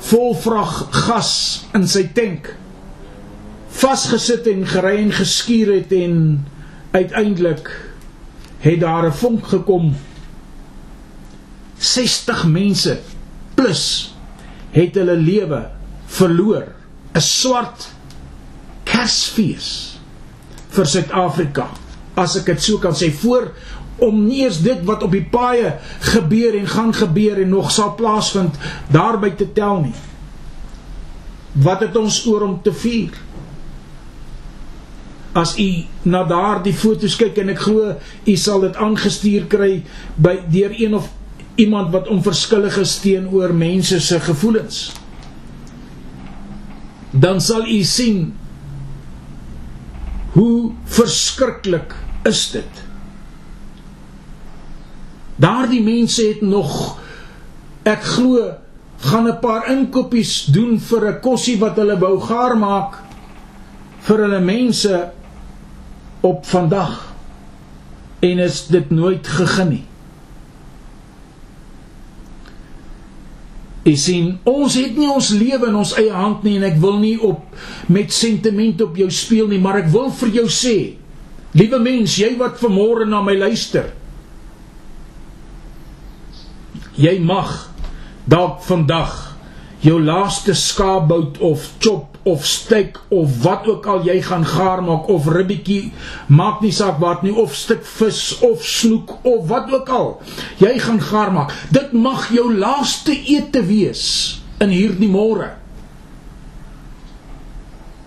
volvrag 0.00 0.88
gas 0.90 1.64
in 1.72 1.88
sy 1.88 2.08
tank 2.12 2.56
vasgesit 3.74 4.46
en 4.50 4.66
gery 4.66 4.96
en 5.02 5.12
geskuur 5.12 5.72
het 5.74 5.92
en 5.92 6.44
uiteindelik 6.94 7.70
het 8.64 8.80
daar 8.80 9.06
'n 9.06 9.12
vonk 9.12 9.46
gekom. 9.46 9.96
60 11.78 12.44
mense 12.46 13.00
plus 13.54 14.14
het 14.70 14.94
hulle 14.94 15.16
lewe 15.16 15.70
verloor. 16.06 16.66
'n 17.14 17.20
swart 17.20 17.88
kersfees 18.84 19.98
vir 20.68 20.86
Suid-Afrika. 20.86 21.68
As 22.14 22.36
ek 22.36 22.46
dit 22.46 22.62
so 22.62 22.78
kan 22.78 22.94
sê 22.94 23.12
voor 23.12 23.52
om 24.02 24.24
nie 24.26 24.42
eens 24.44 24.60
dit 24.62 24.82
wat 24.84 25.02
op 25.02 25.12
die 25.14 25.26
paaie 25.30 25.76
gebeur 26.14 26.56
en 26.58 26.66
gaan 26.68 26.94
gebeur 26.94 27.40
en 27.42 27.48
nog 27.48 27.70
sal 27.70 27.94
plaasvind 27.94 28.56
daarby 28.92 29.30
te 29.30 29.52
tel 29.52 29.80
nie. 29.86 29.94
Wat 31.52 31.80
het 31.80 31.96
ons 31.96 32.24
oor 32.26 32.42
om 32.42 32.56
te 32.62 32.72
vier? 32.74 33.14
As 35.34 35.56
u 35.58 35.68
na 36.02 36.24
daardie 36.26 36.74
foto's 36.74 37.16
kyk 37.18 37.38
en 37.42 37.54
ek 37.54 37.62
glo 37.66 37.94
u 38.26 38.36
sal 38.38 38.66
dit 38.66 38.76
aangestuur 38.76 39.46
kry 39.50 39.72
by 40.16 40.38
deur 40.50 40.74
een 40.78 40.94
of 40.98 41.10
iemand 41.54 41.92
wat 41.94 42.08
onverskillig 42.10 42.78
is 42.82 42.98
teenoor 43.02 43.54
mense 43.54 44.00
se 44.00 44.20
gevoelens. 44.20 44.92
Dan 47.10 47.40
sal 47.40 47.66
u 47.66 47.82
sien 47.82 48.32
hoe 50.34 50.72
verskriklik 50.84 51.94
is 52.26 52.50
dit. 52.50 52.83
Daardie 55.36 55.82
mense 55.82 56.22
het 56.22 56.42
nog 56.42 56.98
ek 57.82 58.02
glo 58.02 58.52
gaan 59.04 59.28
'n 59.28 59.40
paar 59.40 59.70
inkopies 59.70 60.44
doen 60.44 60.78
vir 60.80 61.08
'n 61.08 61.20
kossie 61.20 61.58
wat 61.58 61.76
hulle 61.76 61.98
wou 61.98 62.20
gaar 62.20 62.56
maak 62.56 62.98
vir 64.00 64.18
hulle 64.18 64.40
mense 64.40 65.10
op 66.20 66.46
vandag 66.46 67.14
en 68.20 68.38
is 68.38 68.66
dit 68.66 68.90
nooit 68.90 69.26
gegee 69.26 69.64
nie. 69.64 69.84
Ek 73.84 73.98
sien 74.00 74.38
ons 74.48 74.74
het 74.74 74.96
nie 74.96 75.10
ons 75.12 75.28
lewe 75.36 75.68
in 75.68 75.74
ons 75.76 75.92
eie 76.00 76.12
hand 76.12 76.42
nie 76.42 76.56
en 76.56 76.64
ek 76.64 76.78
wil 76.80 76.96
nie 77.02 77.18
op 77.20 77.42
met 77.92 78.12
sentiment 78.12 78.80
op 78.80 78.96
jou 78.96 79.10
speel 79.10 79.50
nie, 79.50 79.60
maar 79.60 79.82
ek 79.82 79.90
wil 79.92 80.08
vir 80.10 80.28
jou 80.28 80.46
sê, 80.48 80.94
liewe 81.52 81.78
mens, 81.78 82.16
jy 82.16 82.32
wat 82.40 82.56
vanmôre 82.62 83.04
na 83.04 83.20
my 83.22 83.36
luister, 83.36 83.92
jy 86.96 87.18
mag 87.20 87.70
dalk 88.30 88.62
vandag 88.64 89.34
jou 89.84 89.98
laaste 90.00 90.54
skaapbout 90.56 91.38
of 91.44 91.64
chop 91.78 92.14
of 92.24 92.46
steak 92.46 93.00
of 93.12 93.42
wat 93.42 93.66
ook 93.68 93.86
al 93.86 94.06
jy 94.06 94.16
gaan 94.24 94.46
gaar 94.48 94.80
maak 94.82 95.10
of 95.12 95.26
ribbietjie 95.28 95.92
maak 96.32 96.62
nie 96.64 96.72
saak 96.72 96.96
wat 97.02 97.22
nie 97.26 97.34
of 97.36 97.52
stuk 97.56 97.84
vis 97.84 98.38
of 98.46 98.64
snoek 98.64 99.18
of 99.28 99.44
wat 99.50 99.68
ook 99.72 99.92
al 99.92 100.08
jy 100.62 100.72
gaan 100.80 101.02
gaar 101.04 101.32
maak. 101.32 101.52
Dit 101.68 101.92
mag 101.92 102.30
jou 102.32 102.48
laaste 102.54 103.12
ete 103.12 103.60
wees 103.66 104.06
in 104.64 104.72
hierdie 104.72 105.10
môre. 105.10 105.52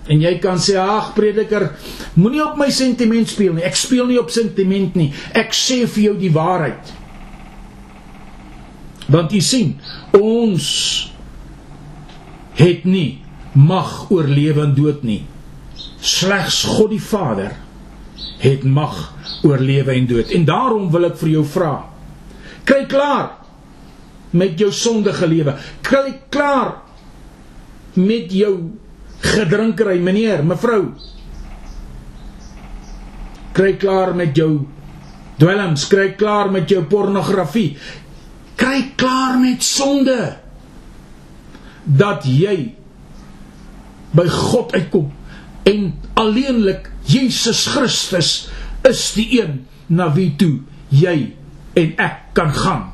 En 0.07 0.21
jy 0.23 0.37
kan 0.41 0.57
sê 0.57 0.79
ag 0.81 1.11
prediker 1.13 1.69
moenie 2.15 2.41
op 2.41 2.57
my 2.57 2.71
sentiment 2.73 3.29
speel 3.29 3.53
nie. 3.53 3.67
Ek 3.67 3.77
speel 3.77 4.07
nie 4.09 4.17
op 4.17 4.31
sentiment 4.33 4.95
nie. 4.97 5.11
Ek 5.35 5.53
sê 5.53 5.83
vir 5.85 6.09
jou 6.09 6.15
die 6.25 6.33
waarheid 6.33 6.96
Want 9.07 9.33
u 9.33 9.39
sien, 9.41 9.77
ons 10.17 10.67
het 12.57 12.83
nie 12.83 13.19
mag 13.57 14.09
oor 14.11 14.27
lewe 14.27 14.65
en 14.65 14.73
dood 14.75 15.03
nie. 15.07 15.21
Slegs 16.03 16.63
God 16.67 16.91
die 16.93 17.01
Vader 17.01 17.55
het 18.41 18.65
mag 18.67 18.97
oor 19.47 19.61
lewe 19.63 19.95
en 19.95 20.07
dood. 20.09 20.33
En 20.35 20.45
daarom 20.45 20.89
wil 20.93 21.09
ek 21.09 21.19
vir 21.21 21.37
jou 21.37 21.45
vra. 21.47 21.73
Kry 22.67 22.83
klaar 22.89 23.31
met 24.37 24.59
jou 24.59 24.69
sondige 24.75 25.27
lewe. 25.29 25.55
Kry 25.85 26.17
klaar 26.33 26.75
met 27.97 28.33
jou 28.33 28.53
gedrinkery, 29.23 29.97
meneer, 30.03 30.43
mevrou. 30.45 30.91
Kry 33.57 33.71
klaar 33.81 34.13
met 34.17 34.35
jou 34.37 34.67
dwelms, 35.41 35.87
kry 35.89 36.11
klaar 36.17 36.51
met 36.53 36.69
jou 36.69 36.83
pornografie 36.89 37.71
kry 38.67 38.91
klaar 38.99 39.39
met 39.39 39.63
sonde. 39.63 40.35
Dat 41.83 42.25
jy 42.27 42.73
by 44.11 44.27
God 44.27 44.73
uitkom 44.75 45.11
en 45.67 45.93
alleenlik 46.19 46.89
Jesus 47.07 47.65
Christus 47.71 48.31
is 48.87 49.03
die 49.15 49.27
een 49.39 49.61
na 49.87 50.09
wie 50.15 50.33
toe 50.39 50.59
jy 50.91 51.31
en 51.79 51.93
ek 52.01 52.33
kan 52.35 52.51
gaan 52.55 52.85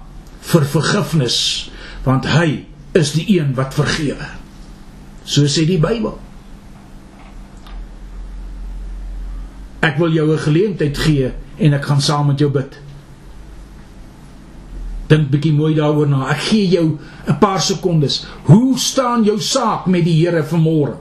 vir 0.44 0.66
vergifnis 0.70 1.38
want 2.06 2.28
hy 2.30 2.66
is 2.98 3.14
die 3.16 3.26
een 3.38 3.54
wat 3.58 3.74
vergewe. 3.78 4.28
So 5.26 5.48
sê 5.50 5.64
die 5.66 5.80
Bybel. 5.82 6.18
Ek 9.82 9.98
wil 9.98 10.14
jou 10.14 10.34
'n 10.34 10.46
geleentheid 10.46 10.98
gee 10.98 11.32
en 11.58 11.74
ek 11.74 11.86
gaan 11.86 12.02
saam 12.02 12.28
met 12.28 12.40
jou 12.40 12.52
bid 12.52 12.78
Dink 15.14 15.30
bietjie 15.30 15.54
mooi 15.54 15.76
daaroor 15.78 16.10
na. 16.10 16.26
Ek 16.34 16.42
gee 16.50 16.68
jou 16.74 16.98
'n 17.28 17.38
paar 17.40 17.62
sekondes. 17.62 18.26
Hoe 18.50 18.78
staan 18.78 19.24
jou 19.24 19.40
saak 19.40 19.86
met 19.86 20.04
die 20.04 20.26
Here 20.26 20.44
vanmôre? 20.44 20.98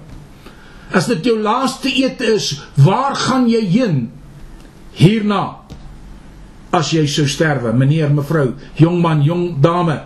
As 0.93 1.07
dit 1.07 1.25
jou 1.25 1.39
laaste 1.41 1.89
ete 1.89 2.35
is, 2.35 2.61
waar 2.77 3.17
gaan 3.17 3.49
jy 3.49 3.65
heen 3.65 4.11
hierna? 4.93 5.63
as 6.73 6.95
jy 6.95 7.05
sou 7.11 7.29
sterwe, 7.29 7.75
meneer, 7.77 8.11
mevrou, 8.13 8.55
jong 8.81 8.97
man, 9.05 9.21
jong 9.25 9.61
dame. 9.63 9.99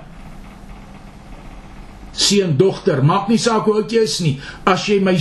Seun, 2.17 2.57
dogter, 2.59 3.03
maak 3.07 3.29
nie 3.31 3.39
saak 3.39 3.69
hoe 3.69 3.77
oud 3.83 3.93
jy 3.93 4.03
is 4.09 4.17
nie. 4.25 4.35
As 4.67 4.89
jy 4.89 4.99
my 5.05 5.15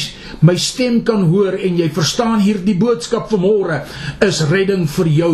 my 0.48 0.56
stem 0.60 1.02
kan 1.06 1.28
hoor 1.30 1.58
en 1.60 1.78
jy 1.78 1.90
verstaan 1.94 2.40
hierdie 2.42 2.78
boodskap 2.80 3.28
vanmôre, 3.30 3.84
is 4.26 4.42
redding 4.50 4.88
vir 4.96 5.12
jou 5.12 5.34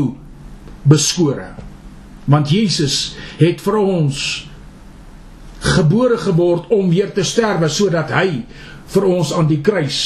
beskore. 0.89 1.51
Want 2.29 2.51
Jesus 2.53 3.15
het 3.39 3.61
vir 3.63 3.77
ons 3.81 4.47
gebore 5.61 6.17
geword 6.17 6.69
om 6.73 6.89
weer 6.89 7.11
te 7.13 7.23
sterwe 7.25 7.69
sodat 7.69 8.11
hy 8.13 8.43
vir 8.91 9.07
ons 9.07 9.31
aan 9.33 9.49
die 9.49 9.61
kruis 9.63 9.99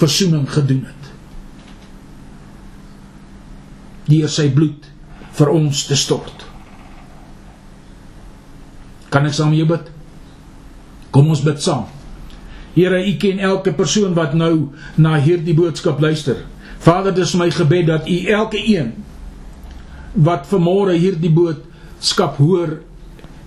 verzoening 0.00 0.46
gedoen 0.50 0.86
het. 0.88 1.10
Deur 4.08 4.32
sy 4.32 4.48
bloed 4.54 4.88
vir 5.38 5.52
ons 5.52 5.84
te 5.86 5.96
stort. 5.98 6.46
Kan 9.12 9.28
ek 9.28 9.36
saam 9.36 9.52
met 9.52 9.62
jou 9.62 9.68
bid? 9.68 9.92
Kom 11.14 11.28
ons 11.32 11.44
bid 11.44 11.60
saam. 11.64 11.86
Here, 12.74 13.00
U 13.00 13.12
ken 13.20 13.40
elke 13.42 13.72
persoon 13.74 14.14
wat 14.16 14.36
nou 14.38 14.70
na 15.00 15.16
hierdie 15.20 15.56
boodskap 15.56 16.00
luister. 16.00 16.44
Vader, 16.84 17.14
dis 17.16 17.34
my 17.34 17.48
gebed 17.50 17.88
dat 17.88 18.08
U 18.08 18.18
elke 18.32 18.60
een 18.60 18.92
wat 20.14 20.46
vanmôre 20.50 20.96
hierdie 20.98 21.32
boodskap 21.32 22.38
hoor 22.38 22.78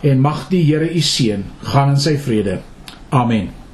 en 0.00 0.20
mag 0.20 0.48
die 0.48 0.64
Here 0.64 0.94
u 0.94 1.00
seën. 1.00 1.44
Gaan 1.62 1.88
in 1.94 2.00
sy 2.00 2.18
vrede. 2.18 2.60
Amen 3.08 3.59